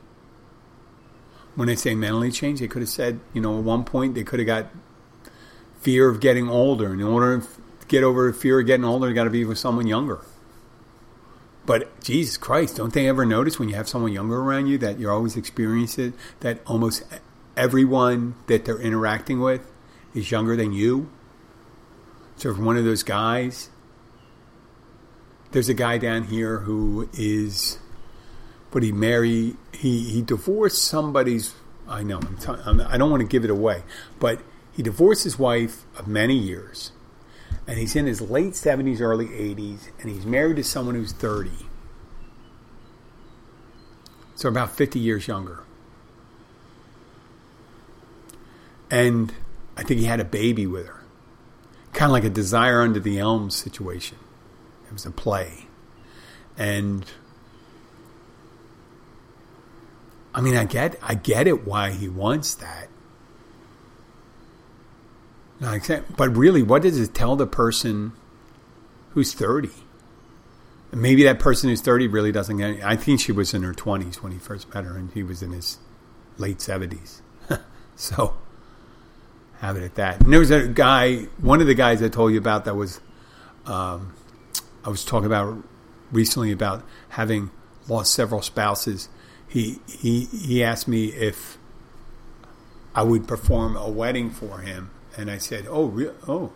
When 1.53 1.69
I 1.69 1.75
say 1.75 1.93
mentally 1.93 2.31
change, 2.31 2.59
they 2.59 2.67
could 2.67 2.81
have 2.81 2.89
said, 2.89 3.19
you 3.31 3.39
know, 3.39 3.59
at 3.59 3.63
one 3.63 3.83
point 3.83 4.15
they 4.15 4.23
could 4.23 4.39
have 4.39 4.47
got 4.47 4.71
fear 5.79 6.09
of 6.09 6.19
getting 6.19 6.49
older. 6.49 6.93
In 6.93 7.03
order 7.03 7.41
to 7.41 7.47
get 7.87 8.03
over 8.03 8.33
fear 8.33 8.59
of 8.59 8.65
getting 8.65 8.85
older, 8.85 9.07
you 9.07 9.13
got 9.13 9.25
to 9.25 9.29
be 9.29 9.45
with 9.45 9.59
someone 9.59 9.85
younger. 9.85 10.21
But 11.63 12.01
Jesus 12.01 12.37
Christ, 12.37 12.77
don't 12.77 12.91
they 12.91 13.07
ever 13.07 13.23
notice 13.23 13.59
when 13.59 13.69
you 13.69 13.75
have 13.75 13.87
someone 13.87 14.11
younger 14.11 14.39
around 14.39 14.65
you 14.65 14.79
that 14.79 14.97
you're 14.97 15.11
always 15.11 15.37
experiencing 15.37 16.13
that 16.39 16.59
almost 16.65 17.03
everyone 17.55 18.33
that 18.47 18.65
they're 18.65 18.81
interacting 18.81 19.39
with 19.39 19.71
is 20.15 20.31
younger 20.31 20.55
than 20.55 20.73
you? 20.73 21.07
So 22.41 22.49
if 22.49 22.57
one 22.57 22.75
of 22.75 22.85
those 22.85 23.03
guys, 23.03 23.69
there's 25.51 25.69
a 25.69 25.75
guy 25.75 25.99
down 25.99 26.23
here 26.23 26.57
who 26.57 27.07
is 27.13 27.77
but 28.71 28.81
he 28.81 28.91
married, 28.91 29.57
he, 29.73 30.09
he 30.09 30.23
divorced 30.23 30.83
somebody's, 30.83 31.53
I 31.87 32.01
know, 32.01 32.17
I'm 32.17 32.37
t- 32.37 32.61
I'm, 32.65 32.81
I 32.81 32.97
don't 32.97 33.11
want 33.11 33.21
to 33.21 33.27
give 33.27 33.43
it 33.43 33.51
away, 33.51 33.83
but 34.19 34.41
he 34.73 34.81
divorced 34.81 35.23
his 35.23 35.37
wife 35.37 35.83
of 35.99 36.07
many 36.07 36.35
years. 36.35 36.91
And 37.67 37.77
he's 37.77 37.95
in 37.95 38.07
his 38.07 38.21
late 38.21 38.53
70s, 38.53 39.01
early 39.01 39.27
80s, 39.27 39.91
and 39.99 40.09
he's 40.09 40.25
married 40.25 40.55
to 40.55 40.63
someone 40.63 40.95
who's 40.95 41.11
30. 41.11 41.51
So 44.33 44.49
about 44.49 44.75
50 44.75 44.97
years 44.97 45.27
younger. 45.27 45.59
And 48.89 49.31
I 49.77 49.83
think 49.83 49.99
he 49.99 50.07
had 50.07 50.19
a 50.19 50.25
baby 50.25 50.65
with 50.65 50.87
her. 50.87 51.00
Kind 51.93 52.09
of 52.09 52.11
like 52.11 52.23
a 52.23 52.29
Desire 52.29 52.81
Under 52.81 52.99
the 52.99 53.19
Elm 53.19 53.49
situation. 53.49 54.17
It 54.87 54.93
was 54.93 55.05
a 55.05 55.11
play. 55.11 55.67
And 56.57 57.05
I 60.33 60.41
mean, 60.41 60.55
I 60.55 60.65
get, 60.65 60.97
I 61.01 61.15
get 61.15 61.47
it 61.47 61.65
why 61.65 61.91
he 61.91 62.07
wants 62.07 62.55
that. 62.55 62.87
But 66.17 66.35
really, 66.35 66.63
what 66.63 66.81
does 66.81 66.99
it 66.99 67.13
tell 67.13 67.35
the 67.35 67.45
person 67.45 68.13
who's 69.11 69.33
30? 69.33 69.69
Maybe 70.91 71.23
that 71.23 71.39
person 71.39 71.69
who's 71.69 71.81
30 71.81 72.07
really 72.07 72.31
doesn't 72.31 72.57
get. 72.57 72.83
I 72.83 72.95
think 72.95 73.19
she 73.19 73.31
was 73.31 73.53
in 73.53 73.63
her 73.63 73.73
20s 73.73 74.15
when 74.15 74.31
he 74.31 74.39
first 74.39 74.73
met 74.73 74.83
her, 74.85 74.97
and 74.97 75.11
he 75.13 75.23
was 75.23 75.41
in 75.43 75.51
his 75.51 75.77
late 76.37 76.57
70s. 76.57 77.21
so, 77.95 78.35
have 79.61 79.77
it 79.77 79.83
at 79.83 79.95
that. 79.95 80.21
And 80.21 80.31
there 80.31 80.39
was 80.39 80.51
a 80.51 80.67
guy, 80.67 81.27
one 81.39 81.61
of 81.61 81.67
the 81.67 81.73
guys 81.73 82.03
I 82.03 82.09
told 82.09 82.33
you 82.33 82.37
about 82.37 82.65
that 82.65 82.75
was, 82.75 82.99
um, 83.65 84.13
I 84.83 84.89
was 84.89 85.05
talking 85.05 85.27
about 85.27 85.63
recently 86.11 86.51
about 86.51 86.83
having 87.09 87.51
lost 87.87 88.13
several 88.13 88.41
spouses 88.41 89.07
he 89.51 89.79
he 89.85 90.25
he 90.25 90.63
asked 90.63 90.87
me 90.87 91.07
if 91.07 91.57
I 92.95 93.03
would 93.03 93.27
perform 93.27 93.75
a 93.75 93.89
wedding 93.89 94.29
for 94.29 94.59
him, 94.59 94.91
and 95.17 95.29
I 95.29 95.39
said, 95.39 95.65
"Oh, 95.69 95.87
re- 95.87 96.11
oh, 96.25 96.53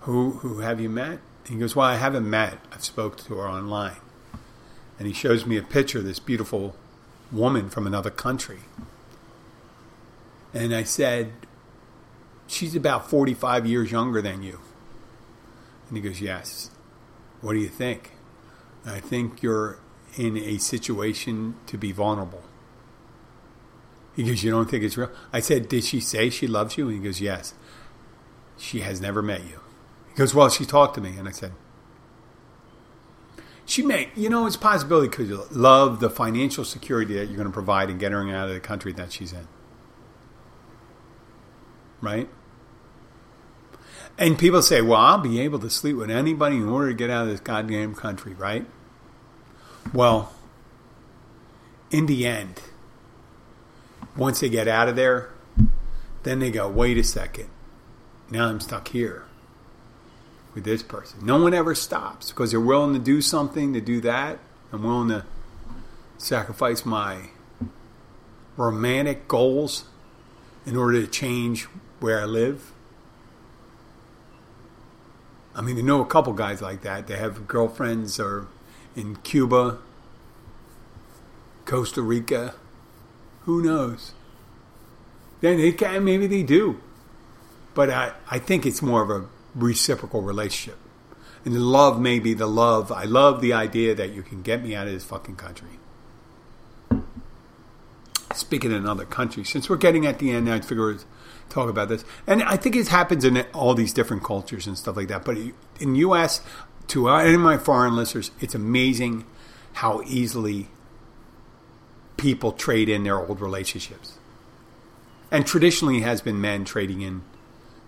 who 0.00 0.32
who 0.32 0.58
have 0.58 0.78
you 0.78 0.90
met?" 0.90 1.20
He 1.46 1.56
goes, 1.56 1.74
"Well, 1.74 1.86
I 1.86 1.94
haven't 1.94 2.28
met. 2.28 2.58
I've 2.70 2.84
spoke 2.84 3.16
to 3.16 3.34
her 3.36 3.48
online." 3.48 3.96
And 4.98 5.08
he 5.08 5.14
shows 5.14 5.46
me 5.46 5.56
a 5.56 5.62
picture 5.62 5.98
of 5.98 6.04
this 6.04 6.18
beautiful 6.18 6.76
woman 7.32 7.70
from 7.70 7.86
another 7.86 8.10
country. 8.10 8.60
And 10.52 10.74
I 10.74 10.84
said, 10.84 11.32
"She's 12.46 12.74
about 12.74 13.10
45 13.10 13.66
years 13.66 13.90
younger 13.90 14.22
than 14.22 14.42
you." 14.42 14.60
And 15.88 15.96
he 15.96 16.02
goes, 16.02 16.20
"Yes." 16.20 16.70
What 17.40 17.52
do 17.52 17.58
you 17.58 17.68
think? 17.68 18.12
I 18.84 19.00
think 19.00 19.42
you're 19.42 19.78
in 20.16 20.36
a 20.36 20.58
situation 20.58 21.56
to 21.66 21.76
be 21.76 21.92
vulnerable. 21.92 22.42
He 24.14 24.24
goes, 24.24 24.42
You 24.42 24.50
don't 24.50 24.70
think 24.70 24.82
it's 24.82 24.96
real? 24.96 25.10
I 25.32 25.40
said, 25.40 25.68
Did 25.68 25.84
she 25.84 26.00
say 26.00 26.30
she 26.30 26.46
loves 26.46 26.78
you? 26.78 26.88
And 26.88 26.98
he 26.98 27.04
goes, 27.04 27.20
Yes. 27.20 27.54
She 28.56 28.80
has 28.80 29.00
never 29.00 29.20
met 29.20 29.44
you. 29.44 29.60
He 30.08 30.14
goes, 30.14 30.34
Well, 30.34 30.48
she 30.48 30.64
talked 30.64 30.94
to 30.94 31.00
me. 31.00 31.16
And 31.18 31.28
I 31.28 31.32
said, 31.32 31.52
She 33.66 33.82
may, 33.82 34.08
you 34.16 34.30
know, 34.30 34.46
it's 34.46 34.56
possibility 34.56 35.08
because 35.08 35.28
you 35.28 35.44
love 35.50 36.00
the 36.00 36.08
financial 36.08 36.64
security 36.64 37.14
that 37.14 37.26
you're 37.26 37.36
going 37.36 37.48
to 37.48 37.52
provide 37.52 37.90
and 37.90 38.00
get 38.00 38.12
her 38.12 38.28
out 38.30 38.48
of 38.48 38.54
the 38.54 38.60
country 38.60 38.92
that 38.94 39.12
she's 39.12 39.32
in. 39.32 39.46
Right? 42.00 42.28
And 44.18 44.38
people 44.38 44.62
say, 44.62 44.80
Well, 44.80 45.00
I'll 45.00 45.18
be 45.18 45.40
able 45.40 45.58
to 45.58 45.70
sleep 45.70 45.96
with 45.96 46.10
anybody 46.10 46.56
in 46.56 46.68
order 46.68 46.88
to 46.88 46.94
get 46.94 47.10
out 47.10 47.24
of 47.24 47.28
this 47.28 47.40
goddamn 47.40 47.94
country, 47.94 48.34
right? 48.34 48.66
Well, 49.92 50.32
in 51.90 52.06
the 52.06 52.26
end, 52.26 52.60
once 54.16 54.40
they 54.40 54.48
get 54.48 54.66
out 54.68 54.88
of 54.88 54.96
there, 54.96 55.30
then 56.22 56.40
they 56.40 56.50
go, 56.50 56.68
wait 56.68 56.98
a 56.98 57.04
second. 57.04 57.48
Now 58.30 58.48
I'm 58.48 58.60
stuck 58.60 58.88
here. 58.88 59.24
with 60.54 60.64
this 60.64 60.82
person. 60.82 61.24
No 61.24 61.40
one 61.40 61.52
ever 61.52 61.74
stops 61.74 62.30
because 62.30 62.50
they're 62.50 62.58
willing 62.58 62.94
to 62.94 62.98
do 62.98 63.20
something 63.20 63.74
to 63.74 63.80
do 63.80 64.00
that. 64.00 64.38
I'm 64.72 64.82
willing 64.82 65.10
to 65.10 65.24
sacrifice 66.16 66.84
my 66.84 67.28
romantic 68.56 69.28
goals 69.28 69.84
in 70.64 70.76
order 70.76 71.00
to 71.00 71.06
change 71.06 71.64
where 72.00 72.20
I 72.20 72.24
live. 72.24 72.72
I 75.56 75.62
mean, 75.62 75.78
I 75.78 75.80
know 75.80 76.02
a 76.02 76.06
couple 76.06 76.34
guys 76.34 76.60
like 76.60 76.82
that. 76.82 77.06
They 77.06 77.16
have 77.16 77.48
girlfriends 77.48 78.20
or 78.20 78.46
in 78.94 79.16
Cuba, 79.16 79.78
Costa 81.64 82.02
Rica. 82.02 82.54
Who 83.44 83.62
knows? 83.62 84.12
Then 85.40 85.56
they 85.56 85.72
can, 85.72 86.04
maybe 86.04 86.26
they 86.26 86.42
do. 86.42 86.78
But 87.72 87.88
I, 87.88 88.12
I 88.30 88.38
think 88.38 88.66
it's 88.66 88.82
more 88.82 89.02
of 89.02 89.10
a 89.10 89.26
reciprocal 89.54 90.20
relationship. 90.20 90.78
And 91.46 91.54
the 91.54 91.60
love 91.60 91.98
may 92.00 92.18
be 92.18 92.34
the 92.34 92.46
love. 92.46 92.92
I 92.92 93.04
love 93.04 93.40
the 93.40 93.54
idea 93.54 93.94
that 93.94 94.12
you 94.12 94.22
can 94.22 94.42
get 94.42 94.62
me 94.62 94.74
out 94.74 94.88
of 94.88 94.92
this 94.92 95.04
fucking 95.04 95.36
country. 95.36 95.78
Speaking 98.34 98.72
of 98.72 98.82
another 98.82 99.06
country, 99.06 99.44
since 99.44 99.70
we're 99.70 99.76
getting 99.76 100.04
at 100.04 100.18
the 100.18 100.32
end, 100.32 100.50
I'd 100.50 100.66
figure 100.66 100.98
talk 101.48 101.68
about 101.68 101.88
this. 101.88 102.04
And 102.26 102.42
I 102.42 102.56
think 102.56 102.76
it 102.76 102.88
happens 102.88 103.24
in 103.24 103.38
all 103.54 103.74
these 103.74 103.92
different 103.92 104.22
cultures 104.22 104.66
and 104.66 104.76
stuff 104.76 104.96
like 104.96 105.08
that. 105.08 105.24
But 105.24 105.38
in 105.80 105.94
U.S., 105.96 106.42
to 106.88 107.08
uh, 107.08 107.18
any 107.18 107.34
of 107.34 107.40
my 107.40 107.58
foreign 107.58 107.96
listeners, 107.96 108.30
it's 108.40 108.54
amazing 108.54 109.24
how 109.74 110.02
easily 110.06 110.68
people 112.16 112.52
trade 112.52 112.88
in 112.88 113.04
their 113.04 113.18
old 113.18 113.40
relationships. 113.40 114.18
And 115.30 115.46
traditionally 115.46 116.00
has 116.00 116.20
been 116.20 116.40
men 116.40 116.64
trading 116.64 117.02
in 117.02 117.22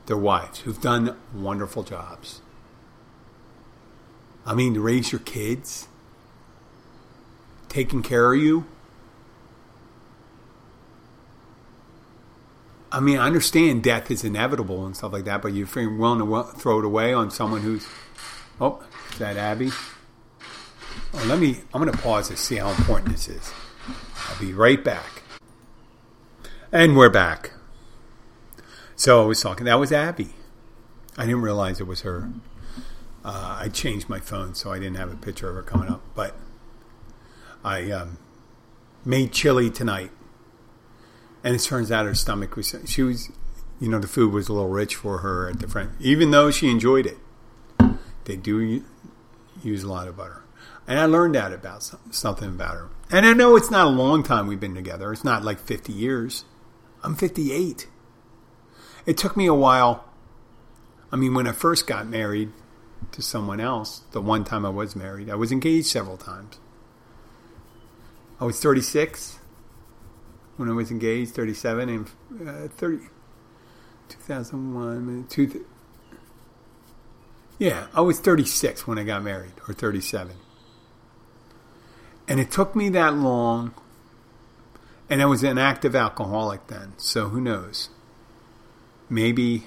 their 0.07 0.17
wives 0.17 0.61
who've 0.61 0.81
done 0.81 1.17
wonderful 1.33 1.83
jobs. 1.83 2.41
I 4.45 4.55
mean, 4.55 4.75
to 4.75 4.81
raise 4.81 5.13
your 5.13 5.21
kids, 5.21 5.89
taking 7.69 8.03
care 8.03 8.33
of 8.33 8.41
you. 8.41 8.67
I 12.91 13.01
mean, 13.01 13.19
I 13.19 13.27
understand 13.27 13.83
death 13.83 14.11
is 14.11 14.25
inevitable 14.25 14.87
and 14.87 14.97
stuff 14.97 15.13
like 15.13 15.25
that, 15.25 15.43
but 15.43 15.53
you're 15.53 15.69
willing 15.91 16.21
to 16.21 16.59
throw 16.59 16.79
it 16.79 16.85
away 16.85 17.13
on 17.13 17.31
someone 17.31 17.61
who's. 17.61 17.87
Oh, 18.61 18.83
is 19.13 19.19
that 19.19 19.37
Abby? 19.37 19.71
Oh, 21.15 21.25
let 21.27 21.39
me. 21.39 21.61
I'm 21.73 21.83
going 21.83 21.93
to 21.93 21.99
pause 21.99 22.29
to 22.29 22.37
see 22.37 22.57
how 22.57 22.71
important 22.71 23.13
this 23.13 23.29
is. 23.29 23.53
I'll 24.29 24.41
be 24.41 24.53
right 24.53 24.83
back. 24.83 25.23
And 26.73 26.97
we're 26.97 27.11
back. 27.11 27.53
So 28.97 29.23
I 29.23 29.27
was 29.27 29.41
talking. 29.41 29.67
That 29.67 29.79
was 29.79 29.93
Abby. 29.93 30.31
I 31.17 31.25
didn't 31.25 31.43
realize 31.43 31.81
it 31.81 31.87
was 31.87 32.03
her. 32.03 32.31
Uh, 33.25 33.59
I 33.61 33.69
changed 33.69 34.09
my 34.09 34.21
phone, 34.21 34.55
so 34.55 34.73
I 34.73 34.79
didn't 34.79 34.97
have 34.97 35.13
a 35.13 35.17
picture 35.17 35.49
of 35.49 35.55
her 35.57 35.63
coming 35.63 35.89
up. 35.89 36.03
But 36.15 36.35
I 37.63 37.91
um, 37.91 38.19
made 39.05 39.33
chili 39.33 39.71
tonight, 39.71 40.11
and 41.45 41.55
it 41.55 41.61
turns 41.61 41.91
out 41.91 42.07
her 42.07 42.15
stomach 42.15 42.57
was. 42.57 42.75
She 42.87 43.03
was, 43.03 43.31
you 43.81 43.89
know, 43.89 43.99
the 43.99 44.09
food 44.09 44.33
was 44.33 44.49
a 44.49 44.53
little 44.53 44.69
rich 44.69 44.95
for 44.95 45.19
her 45.19 45.49
at 45.49 45.61
the 45.61 45.69
front, 45.69 45.93
even 46.01 46.31
though 46.31 46.51
she 46.51 46.71
enjoyed 46.71 47.07
it. 47.07 47.19
They 48.25 48.37
do 48.37 48.83
use 49.63 49.83
a 49.83 49.89
lot 49.89 50.09
of 50.09 50.17
butter, 50.17 50.43
and 50.87 50.99
I 50.99 51.07
learned 51.07 51.35
that 51.35 51.53
about 51.53 51.91
something 52.11 52.49
about 52.49 52.75
her. 52.75 52.91
And 53.11 53.25
I 53.25 53.33
know 53.33 53.57
it's 53.57 53.71
not 53.71 53.87
a 53.87 53.91
long 53.91 54.23
time 54.23 54.47
we've 54.47 54.61
been 54.61 54.75
together. 54.75 55.13
It's 55.13 55.25
not 55.25 55.45
like 55.45 55.61
fifty 55.61 55.93
years. 55.93 56.45
I'm 57.03 57.15
fifty 57.15 57.53
eight. 57.53 57.89
It 59.07 59.17
took 59.17 59.37
me 59.37 59.47
a 59.47 59.55
while. 59.55 60.05
I 61.11 61.17
mean, 61.17 61.33
when 61.33 61.47
I 61.47 61.53
first 61.53 61.87
got 61.87 62.07
married 62.07 62.53
to 63.13 63.23
someone 63.23 63.61
else, 63.61 64.03
the 64.11 64.21
one 64.21 64.45
time 64.45 64.67
I 64.67 64.69
was 64.69 64.95
married, 64.95 65.31
I 65.31 65.35
was 65.35 65.51
engaged 65.51 65.87
several 65.87 66.19
times. 66.19 66.59
I 68.41 68.45
was 68.45 68.61
36 68.61 69.38
when 70.59 70.69
I 70.69 70.73
was 70.73 70.91
engaged, 70.91 71.35
37, 71.35 71.89
and 71.89 72.07
uh, 72.47 72.69
30, 72.69 73.07
2001, 74.11 75.27
two, 75.31 75.65
yeah, 77.59 77.87
I 77.95 78.03
was 78.03 78.21
36 78.21 78.87
when 78.87 78.99
I 78.99 79.05
got 79.05 79.23
married, 79.23 79.55
or 79.67 79.73
37. 79.73 80.37
And 82.29 82.39
it 82.39 82.51
took 82.51 82.77
me 82.77 82.91
that 82.91 83.15
long, 83.15 83.73
and 85.09 85.23
I 85.23 85.25
was 85.25 85.43
an 85.43 85.57
active 85.57 85.97
alcoholic 85.97 86.67
then, 86.67 86.93
so 86.99 87.29
who 87.29 87.41
knows? 87.41 87.89
maybe 89.09 89.65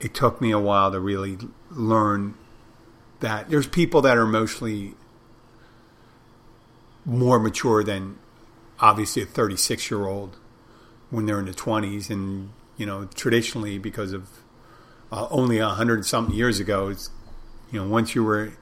it 0.00 0.14
took 0.14 0.40
me 0.40 0.50
a 0.50 0.58
while 0.58 0.90
to 0.90 1.00
really 1.00 1.38
learn 1.70 2.34
that 3.20 3.48
there's 3.48 3.66
people 3.66 4.02
that 4.02 4.16
are 4.16 4.22
emotionally 4.22 4.94
more 7.04 7.38
mature 7.38 7.84
than 7.84 8.18
obviously 8.84 9.22
a 9.22 9.26
36 9.26 9.90
year 9.90 10.06
old 10.06 10.36
when 11.10 11.26
they're 11.26 11.38
in 11.38 11.46
the 11.46 11.52
20s 11.52 12.10
and 12.10 12.50
you 12.76 12.84
know 12.84 13.06
traditionally 13.14 13.78
because 13.78 14.12
of 14.12 14.28
uh, 15.10 15.26
only 15.30 15.58
a 15.58 15.68
hundred 15.68 16.04
something 16.04 16.34
years 16.34 16.60
ago 16.60 16.88
it's 16.88 17.10
you 17.70 17.80
know 17.80 17.88
once 17.88 18.14
you 18.14 18.22
were 18.22 18.52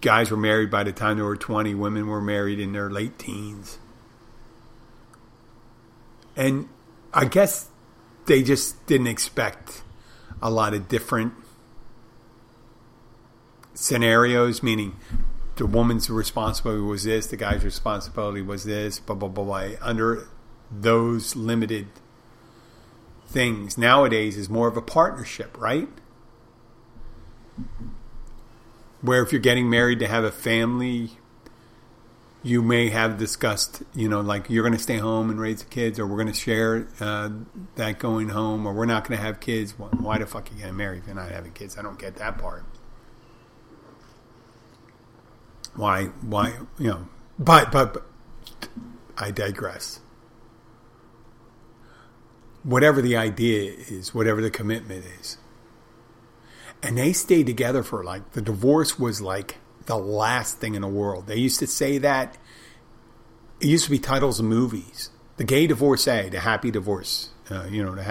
guys 0.00 0.30
were 0.30 0.36
married 0.36 0.70
by 0.70 0.84
the 0.84 0.92
time 0.92 1.16
they 1.16 1.22
were 1.22 1.36
20 1.36 1.74
women 1.74 2.06
were 2.06 2.20
married 2.20 2.60
in 2.60 2.72
their 2.72 2.90
late 2.90 3.18
teens. 3.18 3.78
And 6.36 6.68
I 7.12 7.24
guess 7.24 7.68
they 8.26 8.42
just 8.42 8.86
didn't 8.86 9.06
expect 9.06 9.82
a 10.42 10.50
lot 10.50 10.74
of 10.74 10.86
different 10.88 11.32
scenarios, 13.74 14.62
meaning 14.62 14.96
the 15.56 15.66
woman's 15.66 16.08
responsibility 16.10 16.82
was 16.82 17.04
this, 17.04 17.26
the 17.26 17.36
guy's 17.36 17.64
responsibility 17.64 18.42
was 18.42 18.64
this, 18.64 19.00
blah, 19.00 19.16
blah, 19.16 19.28
blah, 19.28 19.44
blah. 19.44 19.68
Under 19.80 20.28
those 20.70 21.34
limited 21.34 21.86
things 23.26 23.76
nowadays 23.76 24.36
is 24.36 24.48
more 24.48 24.68
of 24.68 24.76
a 24.76 24.82
partnership, 24.82 25.56
right? 25.58 25.88
Where 29.00 29.22
if 29.22 29.32
you're 29.32 29.40
getting 29.40 29.70
married 29.70 29.98
to 30.00 30.06
have 30.06 30.24
a 30.24 30.32
family, 30.32 31.10
you 32.42 32.62
may 32.62 32.90
have 32.90 33.18
discussed, 33.18 33.82
you 33.94 34.08
know, 34.08 34.20
like 34.20 34.50
you're 34.50 34.62
going 34.62 34.76
to 34.76 34.82
stay 34.82 34.98
home 34.98 35.30
and 35.30 35.40
raise 35.40 35.62
the 35.62 35.70
kids, 35.70 35.98
or 35.98 36.06
we're 36.06 36.16
going 36.16 36.28
to 36.28 36.34
share 36.34 36.86
uh, 37.00 37.30
that 37.76 37.98
going 37.98 38.28
home, 38.28 38.66
or 38.66 38.74
we're 38.74 38.86
not 38.86 39.08
going 39.08 39.18
to 39.18 39.24
have 39.24 39.40
kids. 39.40 39.74
Why 39.78 40.18
the 40.18 40.26
fuck 40.26 40.50
are 40.50 40.54
you 40.54 40.60
getting 40.60 40.76
married 40.76 40.98
if 40.98 41.06
you're 41.06 41.16
not 41.16 41.30
having 41.30 41.52
kids? 41.52 41.78
I 41.78 41.82
don't 41.82 41.98
get 41.98 42.16
that 42.16 42.38
part. 42.38 42.64
Why? 45.76 46.06
Why? 46.22 46.58
You 46.78 46.88
know, 46.88 47.08
but 47.38 47.70
but, 47.70 47.94
but 47.94 48.06
I 49.16 49.30
digress. 49.30 50.00
Whatever 52.62 53.00
the 53.00 53.16
idea 53.16 53.72
is, 53.72 54.12
whatever 54.14 54.42
the 54.42 54.50
commitment 54.50 55.04
is, 55.20 55.38
and 56.82 56.98
they 56.98 57.12
stayed 57.12 57.46
together 57.46 57.82
for 57.82 58.02
like 58.02 58.32
the 58.32 58.42
divorce 58.42 58.98
was 58.98 59.20
like 59.20 59.58
the 59.86 59.96
last 59.96 60.58
thing 60.58 60.74
in 60.74 60.82
the 60.82 60.88
world. 60.88 61.26
They 61.26 61.36
used 61.36 61.60
to 61.60 61.66
say 61.66 61.98
that. 61.98 62.36
It 63.60 63.68
used 63.68 63.84
to 63.84 63.90
be 63.90 63.98
titles 63.98 64.38
of 64.38 64.44
movies. 64.44 65.10
The 65.36 65.44
gay 65.44 65.66
divorcee, 65.66 66.28
the 66.28 66.40
happy 66.40 66.70
divorce, 66.70 67.30
uh, 67.50 67.64
you 67.70 67.82
know, 67.84 67.94
the 67.94 68.02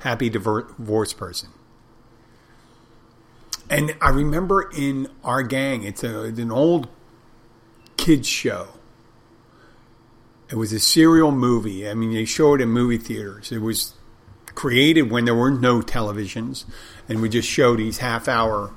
happy, 0.00 0.28
divorce 0.28 1.12
person. 1.12 1.50
And 3.68 3.94
I 4.00 4.10
remember 4.10 4.68
in 4.76 5.08
our 5.22 5.42
gang, 5.42 5.84
it's, 5.84 6.02
a, 6.02 6.24
it's 6.24 6.38
an 6.38 6.50
old 6.50 6.88
kids 8.00 8.26
show. 8.26 8.68
It 10.48 10.56
was 10.56 10.72
a 10.72 10.80
serial 10.80 11.30
movie. 11.30 11.88
I 11.88 11.94
mean, 11.94 12.12
they 12.12 12.24
showed 12.24 12.60
it 12.60 12.64
in 12.64 12.70
movie 12.70 12.98
theaters. 12.98 13.52
It 13.52 13.58
was 13.58 13.94
created 14.46 15.10
when 15.10 15.26
there 15.26 15.34
were 15.34 15.50
no 15.50 15.80
televisions, 15.80 16.64
and 17.08 17.20
we 17.20 17.28
just 17.28 17.48
show 17.48 17.76
these 17.76 17.98
half 17.98 18.26
hour 18.26 18.72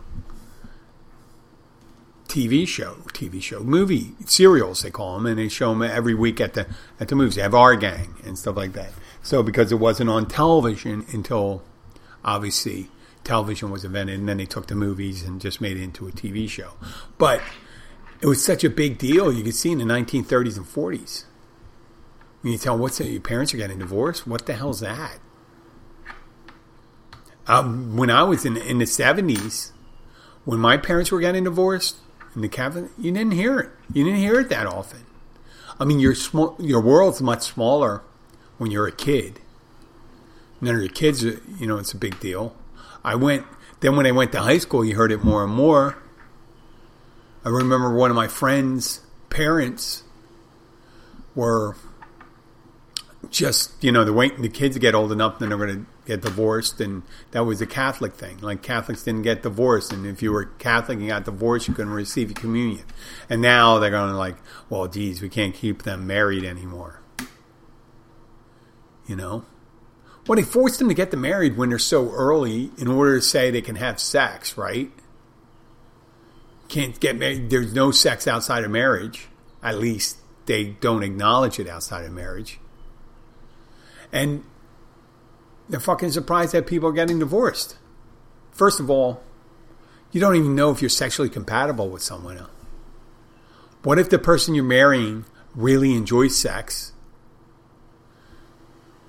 TV 2.28 2.68
show, 2.68 2.96
TV 3.14 3.42
show, 3.42 3.62
movie 3.62 4.12
serials 4.26 4.82
they 4.82 4.92
call 4.92 5.16
them, 5.16 5.26
and 5.26 5.40
they 5.40 5.48
show 5.48 5.70
them 5.70 5.82
every 5.82 6.14
week 6.14 6.42
at 6.42 6.54
the 6.54 6.68
at 7.00 7.08
the 7.08 7.16
movies. 7.16 7.36
They 7.36 7.42
have 7.42 7.56
our 7.56 7.76
gang 7.76 8.16
and 8.26 8.38
stuff 8.38 8.58
like 8.58 8.74
that. 8.74 8.92
So 9.22 9.42
because 9.42 9.72
it 9.72 9.80
wasn't 9.80 10.10
on 10.10 10.28
television 10.28 11.06
until 11.14 11.64
obviously 12.26 12.90
television 13.24 13.72
was 13.72 13.86
invented, 13.86 14.20
and 14.20 14.28
then 14.28 14.38
they 14.38 14.46
took 14.46 14.68
the 14.68 14.76
movies 14.76 15.24
and 15.24 15.40
just 15.40 15.62
made 15.62 15.78
it 15.78 15.84
into 15.84 16.08
a 16.08 16.12
TV 16.12 16.50
show. 16.50 16.74
But 17.18 17.42
it 18.24 18.28
was 18.28 18.44
such 18.44 18.64
a 18.64 18.70
big 18.70 18.98
deal. 18.98 19.34
You 19.34 19.44
could 19.44 19.54
see 19.54 19.74
in 19.74 19.80
the 19.80 19.84
1930s 19.84 20.56
and 20.56 20.66
40s. 20.66 21.26
When 22.40 22.54
you 22.54 22.58
tell 22.58 22.78
what's 22.78 23.00
that? 23.00 23.10
Your 23.10 23.20
parents 23.20 23.54
are 23.54 23.58
getting 23.58 23.80
divorced. 23.80 24.26
What 24.26 24.46
the 24.46 24.54
hell's 24.54 24.80
that? 24.80 25.20
Um, 27.48 27.98
when 27.98 28.10
I 28.10 28.24
was 28.24 28.46
in 28.46 28.56
in 28.56 28.78
the 28.78 28.86
70s, 28.86 29.74
when 30.46 30.58
my 30.58 30.78
parents 30.78 31.12
were 31.12 31.20
getting 31.20 31.44
divorced, 31.44 31.98
in 32.34 32.42
the 32.42 32.48
cabinet, 32.48 32.92
you 32.98 33.12
didn't 33.12 33.34
hear 33.34 33.60
it. 33.60 33.72
You 33.92 34.06
didn't 34.06 34.20
hear 34.20 34.40
it 34.40 34.48
that 34.48 34.68
often. 34.68 35.06
I 35.78 35.84
mean, 35.84 36.00
your 36.00 36.16
small, 36.16 36.56
your 36.60 36.80
world's 36.80 37.22
much 37.22 37.42
smaller 37.42 38.04
when 38.58 38.72
you're 38.72 38.88
a 38.88 38.92
kid. 38.94 39.42
None 40.62 40.76
of 40.76 40.82
your 40.82 40.90
kids, 40.90 41.24
you 41.24 41.68
know, 41.68 41.78
it's 41.78 41.92
a 41.92 41.98
big 41.98 42.22
deal. 42.22 42.56
I 43.04 43.16
went. 43.16 43.46
Then 43.82 43.98
when 43.98 44.06
I 44.06 44.12
went 44.12 44.32
to 44.32 44.40
high 44.40 44.60
school, 44.60 44.86
you 44.86 44.96
heard 44.96 45.12
it 45.12 45.26
more 45.26 45.44
and 45.44 45.54
more. 45.54 45.98
I 47.46 47.50
remember 47.50 47.94
one 47.94 48.10
of 48.10 48.16
my 48.16 48.28
friends' 48.28 49.02
parents 49.30 50.04
were 51.36 51.76
just, 53.30 53.84
you 53.84 53.92
know, 53.92 54.04
they're 54.04 54.14
waiting 54.14 54.42
the 54.42 54.50
kids 54.50 54.76
to 54.76 54.80
get 54.80 54.96
old 54.96 55.12
enough, 55.12 55.40
then 55.40 55.50
they're 55.50 55.58
going 55.58 55.86
to 55.86 55.86
get 56.06 56.22
divorced. 56.22 56.80
And 56.80 57.04
that 57.32 57.44
was 57.44 57.62
a 57.62 57.66
Catholic 57.66 58.14
thing. 58.14 58.40
Like 58.40 58.62
Catholics 58.62 59.04
didn't 59.04 59.24
get 59.24 59.44
divorced. 59.44 59.92
And 59.92 60.06
if 60.06 60.22
you 60.22 60.32
were 60.32 60.46
Catholic 60.46 61.00
and 61.00 61.08
got 61.08 61.26
divorced, 61.26 61.68
you 61.68 61.74
couldn't 61.74 61.94
receive 61.94 62.34
communion. 62.34 62.86
And 63.30 63.42
now 63.42 63.80
they're 63.80 63.90
going 63.90 64.12
to 64.12 64.18
like, 64.18 64.38
well, 64.70 64.88
geez, 64.88 65.22
we 65.22 65.30
can't 65.30 65.54
keep 65.56 65.84
them 65.84 66.08
married 66.08 66.44
anymore. 66.44 67.02
You 69.08 69.16
know? 69.16 69.46
Well, 70.28 70.38
they 70.38 70.44
forced 70.44 70.80
them 70.80 70.88
to 70.88 70.94
get 70.94 71.12
them 71.12 71.22
married 71.22 71.58
when 71.58 71.70
they're 71.70 71.80
so 71.80 72.10
early 72.12 72.72
in 72.78 72.88
order 72.88 73.18
to 73.18 73.22
say 73.22 73.52
they 73.52 73.62
can 73.62 73.76
have 73.76 74.00
sex, 74.00 74.58
right? 74.58 74.90
Can't 76.74 77.00
get 77.00 77.16
married. 77.16 77.52
There's 77.52 77.72
no 77.72 77.92
sex 77.92 78.28
outside 78.28 78.64
of 78.64 78.72
marriage. 78.72 79.28
At 79.62 79.78
least 79.78 80.18
they 80.48 80.64
don't 80.64 81.04
acknowledge 81.04 81.60
it 81.60 81.68
outside 81.68 82.04
of 82.04 82.12
marriage. 82.12 82.60
And 84.12 84.44
they're 85.70 85.80
fucking 85.80 86.12
surprised 86.12 86.54
that 86.54 86.66
people 86.66 86.90
are 86.90 86.94
getting 86.94 87.20
divorced. 87.20 87.78
First 88.52 88.80
of 88.80 88.90
all, 88.90 89.22
you 90.12 90.20
don't 90.20 90.36
even 90.36 90.56
know 90.56 90.72
if 90.72 90.82
you're 90.82 90.90
sexually 90.90 91.30
compatible 91.30 91.90
with 91.90 92.02
someone 92.02 92.40
else. 92.40 92.50
What 93.84 94.00
if 94.00 94.10
the 94.10 94.18
person 94.18 94.56
you're 94.56 94.64
marrying 94.64 95.26
really 95.54 95.94
enjoys 95.94 96.36
sex 96.36 96.94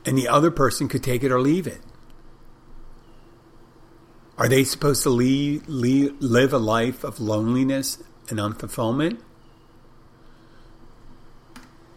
and 0.04 0.18
the 0.18 0.28
other 0.28 0.50
person 0.50 0.86
could 0.86 1.02
take 1.02 1.22
it 1.22 1.32
or 1.32 1.40
leave 1.40 1.66
it. 1.66 1.80
Are 4.36 4.48
they 4.48 4.64
supposed 4.64 5.02
to 5.04 5.10
leave, 5.10 5.68
leave, 5.68 6.20
live 6.20 6.52
a 6.52 6.58
life 6.58 7.04
of 7.04 7.20
loneliness 7.20 8.02
and 8.28 8.38
unfulfillment? 8.38 9.20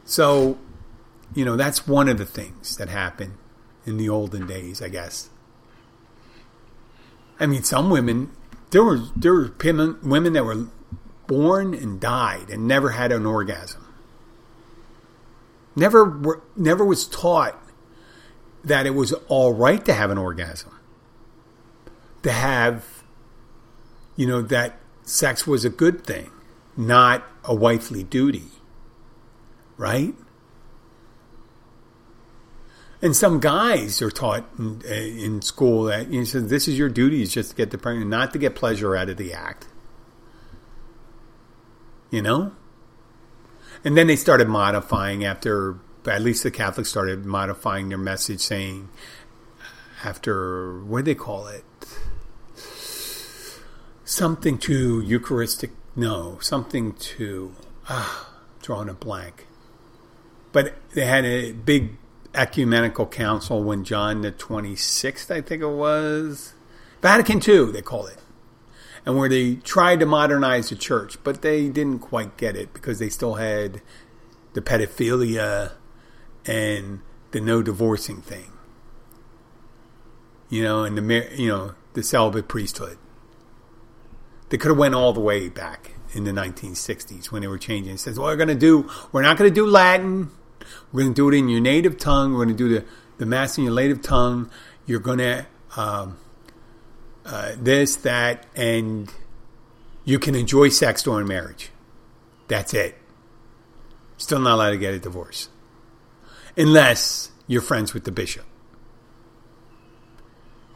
So, 0.06 0.58
you 1.34 1.44
know, 1.44 1.58
that's 1.58 1.88
one 1.88 2.08
of 2.08 2.18
the 2.18 2.26
things 2.26 2.78
that 2.78 2.90
happened 2.90 3.34
in 3.86 3.98
the 3.98 4.10
olden 4.10 4.46
days, 4.46 4.82
I 4.82 4.90
guess. 4.90 5.30
I 7.40 7.46
mean, 7.46 7.64
some 7.64 7.90
women, 7.90 8.32
there 8.72 8.84
were 8.84 9.00
there 9.16 9.34
were 9.34 9.52
women 10.04 10.34
that 10.34 10.46
were 10.46 10.68
born 11.28 11.74
and 11.74 12.00
died 12.00 12.50
and 12.50 12.68
never 12.68 12.92
had 12.92 13.12
an 13.12 13.26
orgasm. 13.26 13.84
Never 15.76 16.06
were, 16.06 16.42
never 16.56 16.84
was 16.84 17.08
taught 17.08 17.62
that 18.64 18.86
it 18.86 18.96
was 18.96 19.14
all 19.28 19.54
right 19.54 19.84
to 19.86 19.94
have 19.94 20.10
an 20.10 20.18
orgasm, 20.18 20.72
to 22.28 22.34
have, 22.34 23.04
you 24.18 24.28
know, 24.28 24.42
that 24.42 24.78
sex 25.04 25.48
was 25.48 25.64
a 25.64 25.70
good 25.70 26.06
thing, 26.06 26.30
not 26.76 27.24
a 27.46 27.56
wifely 27.56 28.04
duty, 28.04 28.50
right? 29.78 30.14
And 33.02 33.16
some 33.16 33.40
guys 33.40 34.02
are 34.02 34.12
taught 34.12 34.46
in, 34.60 34.82
in 34.82 35.42
school 35.42 35.84
that 35.84 36.12
you 36.12 36.20
know, 36.20 36.26
so 36.26 36.42
this 36.42 36.68
is 36.68 36.78
your 36.78 36.90
duty 36.90 37.22
is 37.22 37.32
just 37.32 37.52
to 37.52 37.56
get 37.56 37.72
the 37.72 37.78
pregnant, 37.78 38.10
not 38.10 38.34
to 38.34 38.40
get 38.40 38.56
pleasure 38.56 38.94
out 38.94 39.08
of 39.08 39.16
the 39.16 39.32
act. 39.32 39.68
You 42.12 42.22
know? 42.22 42.52
And 43.86 43.96
then 43.96 44.08
they 44.08 44.18
started 44.18 44.50
modifying 44.50 45.24
after 45.24 45.80
at 46.06 46.22
least 46.22 46.44
the 46.44 46.52
Catholics 46.52 46.90
started 46.90 47.26
modifying 47.26 47.88
their 47.88 47.98
message, 47.98 48.42
saying 48.42 48.90
after 50.04 50.84
what 50.84 51.06
do 51.06 51.12
they 51.14 51.16
call 51.16 51.48
it? 51.48 51.64
Something 54.08 54.58
to 54.60 55.02
Eucharistic. 55.02 55.72
No, 55.94 56.40
something 56.40 56.94
to 56.94 57.54
ah, 57.90 58.30
drawing 58.62 58.88
a 58.88 58.94
blank. 58.94 59.48
But 60.54 60.76
they 60.94 61.06
had 61.06 61.26
a 61.26 61.52
big 61.52 61.98
ecumenical 62.34 63.06
council 63.06 63.62
when 63.62 63.84
John 63.84 64.22
the 64.22 64.32
twenty 64.32 64.78
sixth, 64.78 65.30
I 65.30 65.42
think 65.42 65.62
it 65.62 65.68
was, 65.68 66.54
Vatican 67.02 67.42
II, 67.46 67.72
they 67.74 67.82
call 67.82 68.08
it 68.08 68.18
and 69.06 69.18
where 69.18 69.30
they 69.30 69.56
tried 69.56 70.02
to 70.02 70.06
modernize 70.06 70.70
the 70.70 70.76
church, 70.76 71.18
but 71.24 71.42
they 71.42 71.70
didn't 71.70 72.00
quite 72.00 72.36
get 72.36 72.58
it 72.58 72.74
because 72.74 73.00
they 73.00 73.08
still 73.08 73.36
had 73.36 73.82
the 74.52 74.62
pedophilia 74.62 75.72
and 76.46 77.00
the 77.32 77.40
no 77.40 77.62
divorcing 77.62 78.22
thing. 78.22 78.52
You 80.50 80.64
know, 80.64 80.84
and 80.84 80.98
the 80.98 81.30
you 81.36 81.48
know 81.48 81.76
the 81.94 82.04
celibate 82.04 82.48
priesthood. 82.50 82.98
They 84.50 84.58
could 84.58 84.70
have 84.70 84.78
went 84.78 84.96
all 84.96 85.14
the 85.14 85.20
way 85.20 85.50
back 85.50 85.92
in 86.14 86.24
the 86.24 86.32
1960s 86.32 87.32
when 87.32 87.42
they 87.42 87.48
were 87.48 87.58
changing. 87.58 87.96
It 87.96 88.00
says, 88.00 88.18
"Well, 88.18 88.28
we're 88.28 88.36
going 88.36 88.48
to 88.48 88.56
do? 88.56 88.90
We're 89.12 89.22
not 89.22 89.38
going 89.38 89.50
to 89.50 89.56
do 89.56 89.66
Latin. 89.66 90.32
We're 90.92 91.02
going 91.02 91.14
to 91.14 91.16
do 91.16 91.30
it 91.30 91.38
in 91.38 91.50
your 91.50 91.62
native 91.62 91.98
tongue. 91.98 92.34
We're 92.34 92.46
going 92.46 92.58
to 92.58 92.64
do 92.64 92.70
the 92.70 92.86
the 93.18 93.26
mass 93.26 93.58
in 93.58 93.66
your 93.66 93.74
native 93.74 94.02
tongue. 94.02 94.50
You're 94.86 95.00
going 95.00 95.20
to 95.20 95.46
um, 95.76 96.18
uh, 97.26 97.52
this, 97.58 97.98
that, 97.98 98.46
and 98.56 99.12
you 100.06 100.18
can 100.18 100.34
enjoy 100.34 100.70
sex 100.70 101.04
during 101.04 101.28
marriage. 101.28 101.72
That's 102.48 102.74
it. 102.74 102.98
Still 104.18 104.40
not 104.40 104.56
allowed 104.56 104.72
to 104.72 104.78
get 104.78 104.94
a 104.94 105.00
divorce 105.00 105.50
unless 106.56 107.30
you're 107.46 107.62
friends 107.62 107.94
with 107.94 108.06
the 108.06 108.12
bishop. 108.12 108.46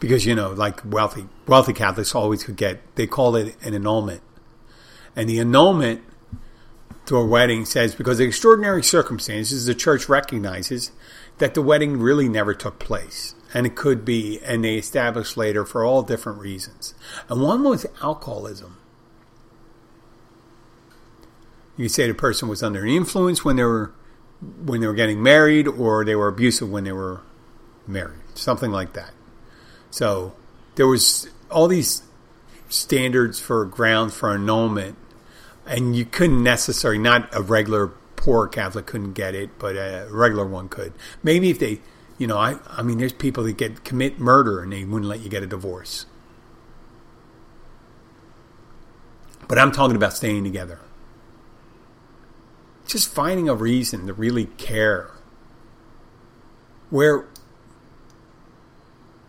Because 0.02 0.26
you 0.26 0.36
know, 0.36 0.52
like 0.52 0.82
wealthy 0.84 1.28
wealthy 1.47 1.72
Catholics 1.72 2.14
always 2.14 2.43
could 2.43 2.58
get 2.58 2.82
they 2.95 3.08
call 3.08 3.38
it 3.38 3.56
an 3.62 3.74
annulment. 3.74 4.22
And 5.16 5.30
the 5.30 5.39
annulment 5.39 6.02
to 7.06 7.16
a 7.16 7.26
wedding 7.26 7.66
says 7.66 7.95
because 7.95 8.20
of 8.20 8.28
extraordinary 8.28 8.84
circumstances 8.84 9.66
the 9.66 9.76
church 9.76 10.10
recognizes 10.10 10.91
that 11.38 11.54
the 11.54 11.62
wedding 11.62 11.97
really 11.99 12.28
never 12.28 12.54
took 12.54 12.80
place. 12.80 13.36
And 13.54 13.66
it 13.66 13.76
could 13.76 14.06
be, 14.06 14.39
and 14.43 14.64
they 14.64 14.76
established 14.76 15.36
later 15.36 15.66
for 15.66 15.84
all 15.84 16.04
different 16.04 16.39
reasons. 16.39 16.93
And 17.28 17.41
one 17.41 17.64
was 17.64 17.86
alcoholism. 18.02 18.78
You 21.78 21.89
say 21.89 22.08
the 22.08 22.14
person 22.14 22.47
was 22.47 22.64
under 22.64 22.86
influence 22.86 23.45
when 23.45 23.58
they 23.58 23.64
were 23.64 23.93
when 24.64 24.82
they 24.82 24.88
were 24.88 24.95
getting 24.95 25.22
married 25.22 25.68
or 25.68 26.04
they 26.04 26.16
were 26.16 26.28
abusive 26.28 26.72
when 26.72 26.86
they 26.86 26.91
were 26.91 27.22
married, 27.86 28.22
something 28.34 28.72
like 28.72 28.93
that. 28.93 29.14
So 29.92 30.34
there 30.76 30.88
was 30.88 31.30
all 31.52 31.68
these 31.68 32.02
standards 32.70 33.39
for 33.39 33.66
grounds 33.66 34.16
for 34.16 34.32
annulment, 34.32 34.98
and 35.68 35.96
you 35.96 36.06
couldn't 36.06 36.44
necessarily 36.44 37.00
not 37.00 37.30
a 37.34 37.42
regular 37.42 37.88
poor 38.16 38.48
Catholic 38.48 38.86
couldn't 38.86 39.14
get 39.14 39.36
it, 39.36 39.60
but 39.60 39.76
a 39.76 40.08
regular 40.10 40.48
one 40.48 40.70
could. 40.70 40.94
Maybe 41.22 41.50
if 41.50 41.60
they, 41.60 41.82
you 42.18 42.28
know, 42.28 42.38
I 42.38 42.58
I 42.70 42.82
mean, 42.82 42.98
there's 42.98 43.14
people 43.14 43.44
that 43.44 43.58
get 43.58 43.84
commit 43.84 44.20
murder 44.20 44.62
and 44.62 44.74
they 44.74 44.84
wouldn't 44.84 45.10
let 45.10 45.22
you 45.22 45.30
get 45.30 45.44
a 45.44 45.48
divorce. 45.48 46.06
But 49.48 49.60
I'm 49.60 49.72
talking 49.72 49.96
about 49.96 50.14
staying 50.14 50.44
together 50.44 50.80
just 52.92 53.14
finding 53.14 53.48
a 53.48 53.56
reason 53.56 54.06
to 54.08 54.14
really 54.14 54.46
care. 54.46 55.12
Where 56.89 57.26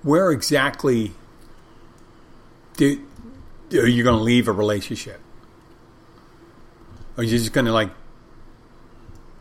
where 0.03 0.31
exactly 0.31 1.13
do, 2.77 3.01
are 3.73 3.87
you 3.87 4.03
going 4.03 4.17
to 4.17 4.23
leave 4.23 4.49
a 4.49 4.53
relationship? 4.53 5.21
Are 7.17 7.23
you 7.23 7.31
just 7.31 7.53
going 7.53 7.67
to 7.67 7.73
like 7.73 7.91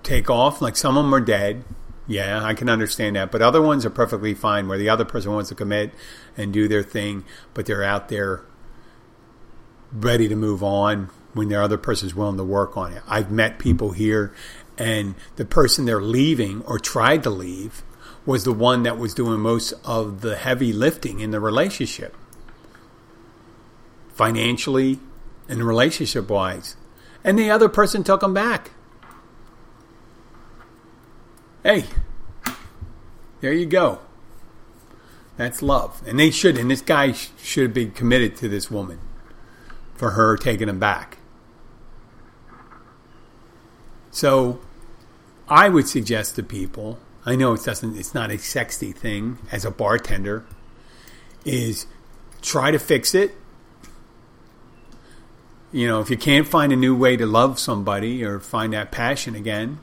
take 0.03 0.29
off? 0.29 0.61
Like 0.61 0.75
some 0.75 0.97
of 0.97 1.05
them 1.05 1.13
are 1.13 1.21
dead. 1.21 1.63
Yeah, 2.07 2.43
I 2.43 2.53
can 2.53 2.69
understand 2.69 3.15
that. 3.15 3.31
But 3.31 3.41
other 3.41 3.61
ones 3.61 3.85
are 3.85 3.89
perfectly 3.89 4.33
fine 4.33 4.67
where 4.67 4.77
the 4.77 4.89
other 4.89 5.05
person 5.05 5.31
wants 5.31 5.49
to 5.49 5.55
commit 5.55 5.93
and 6.35 6.51
do 6.51 6.67
their 6.67 6.83
thing, 6.83 7.23
but 7.53 7.65
they're 7.65 7.83
out 7.83 8.09
there 8.09 8.43
ready 9.93 10.27
to 10.27 10.35
move 10.35 10.63
on 10.63 11.09
when 11.33 11.49
the 11.49 11.61
other 11.61 11.77
person's 11.77 12.13
willing 12.13 12.37
to 12.37 12.43
work 12.43 12.75
on 12.75 12.91
it. 12.91 13.01
I've 13.07 13.31
met 13.31 13.59
people 13.59 13.91
here, 13.91 14.33
and 14.77 15.15
the 15.37 15.45
person 15.45 15.85
they're 15.85 16.01
leaving 16.01 16.61
or 16.63 16.79
tried 16.79 17.23
to 17.23 17.29
leave 17.29 17.83
was 18.25 18.43
the 18.43 18.53
one 18.53 18.83
that 18.83 18.97
was 18.97 19.13
doing 19.13 19.39
most 19.39 19.73
of 19.83 20.21
the 20.21 20.35
heavy 20.35 20.71
lifting 20.71 21.19
in 21.19 21.31
the 21.31 21.39
relationship, 21.39 22.15
financially 24.13 24.99
and 25.49 25.63
relationship 25.63 26.29
wise. 26.29 26.75
And 27.23 27.37
the 27.37 27.49
other 27.49 27.69
person 27.69 28.03
took 28.03 28.21
them 28.21 28.33
back. 28.33 28.71
Hey, 31.63 31.85
there 33.41 33.53
you 33.53 33.65
go. 33.65 33.99
That's 35.37 35.61
love. 35.61 36.01
And 36.05 36.19
they 36.19 36.29
should, 36.31 36.57
and 36.57 36.69
this 36.69 36.81
guy 36.81 37.11
should 37.11 37.73
be 37.73 37.87
committed 37.87 38.35
to 38.37 38.49
this 38.49 38.69
woman 38.69 38.99
for 39.95 40.11
her 40.11 40.37
taking 40.37 40.69
him 40.69 40.79
back. 40.79 41.17
So 44.11 44.59
I 45.47 45.69
would 45.69 45.87
suggest 45.87 46.35
to 46.35 46.43
people, 46.43 46.99
I 47.25 47.35
know 47.35 47.53
it 47.53 47.63
doesn't 47.63 47.97
it's 47.97 48.13
not 48.13 48.31
a 48.31 48.37
sexy 48.37 48.91
thing 48.91 49.37
as 49.51 49.65
a 49.65 49.71
bartender, 49.71 50.45
is 51.45 51.85
try 52.41 52.71
to 52.71 52.79
fix 52.79 53.13
it. 53.13 53.35
You 55.71 55.87
know, 55.87 56.01
if 56.01 56.09
you 56.09 56.17
can't 56.17 56.47
find 56.47 56.73
a 56.73 56.75
new 56.75 56.95
way 56.95 57.15
to 57.15 57.25
love 57.25 57.59
somebody 57.59 58.23
or 58.23 58.39
find 58.39 58.73
that 58.73 58.91
passion 58.91 59.35
again, 59.35 59.79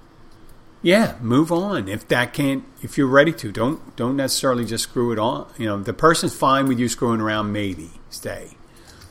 yeah, 0.83 1.17
move 1.21 1.51
on. 1.51 1.89
If 1.89 2.07
that 2.09 2.33
can't, 2.33 2.65
if 2.83 2.99
you're 2.99 3.07
ready 3.07 3.33
to, 3.33 3.51
don't 3.51 3.97
don't 3.97 4.17
necessarily 4.17 4.65
just 4.65 4.85
screw 4.85 5.13
it 5.13 5.19
on. 5.19 5.51
You 5.57 5.67
know, 5.67 5.83
the 5.83 5.93
person's 5.93 6.35
fine 6.35 6.67
with 6.67 6.79
you 6.79 6.89
screwing 6.89 7.21
around, 7.21 7.53
maybe 7.53 7.91
stay, 8.11 8.51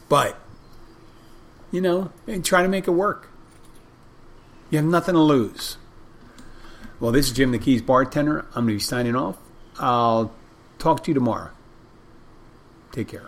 but 0.08 0.40
you 1.72 1.82
know, 1.82 2.12
try 2.44 2.62
to 2.62 2.68
make 2.68 2.88
it 2.88 2.92
work. 2.92 3.30
You 4.70 4.78
have 4.78 4.86
nothing 4.86 5.16
to 5.16 5.22
lose. 5.22 5.78
Well, 7.00 7.12
this 7.12 7.28
is 7.28 7.34
Jim 7.34 7.52
the 7.52 7.60
Keys 7.60 7.82
bartender. 7.82 8.40
I'm 8.56 8.66
going 8.66 8.68
to 8.68 8.74
be 8.76 8.80
signing 8.80 9.16
off. 9.16 9.38
I'll 9.78 10.34
talk 10.80 11.04
to 11.04 11.12
you 11.12 11.14
tomorrow. 11.14 11.52
Take 12.92 13.10
care. 13.10 13.27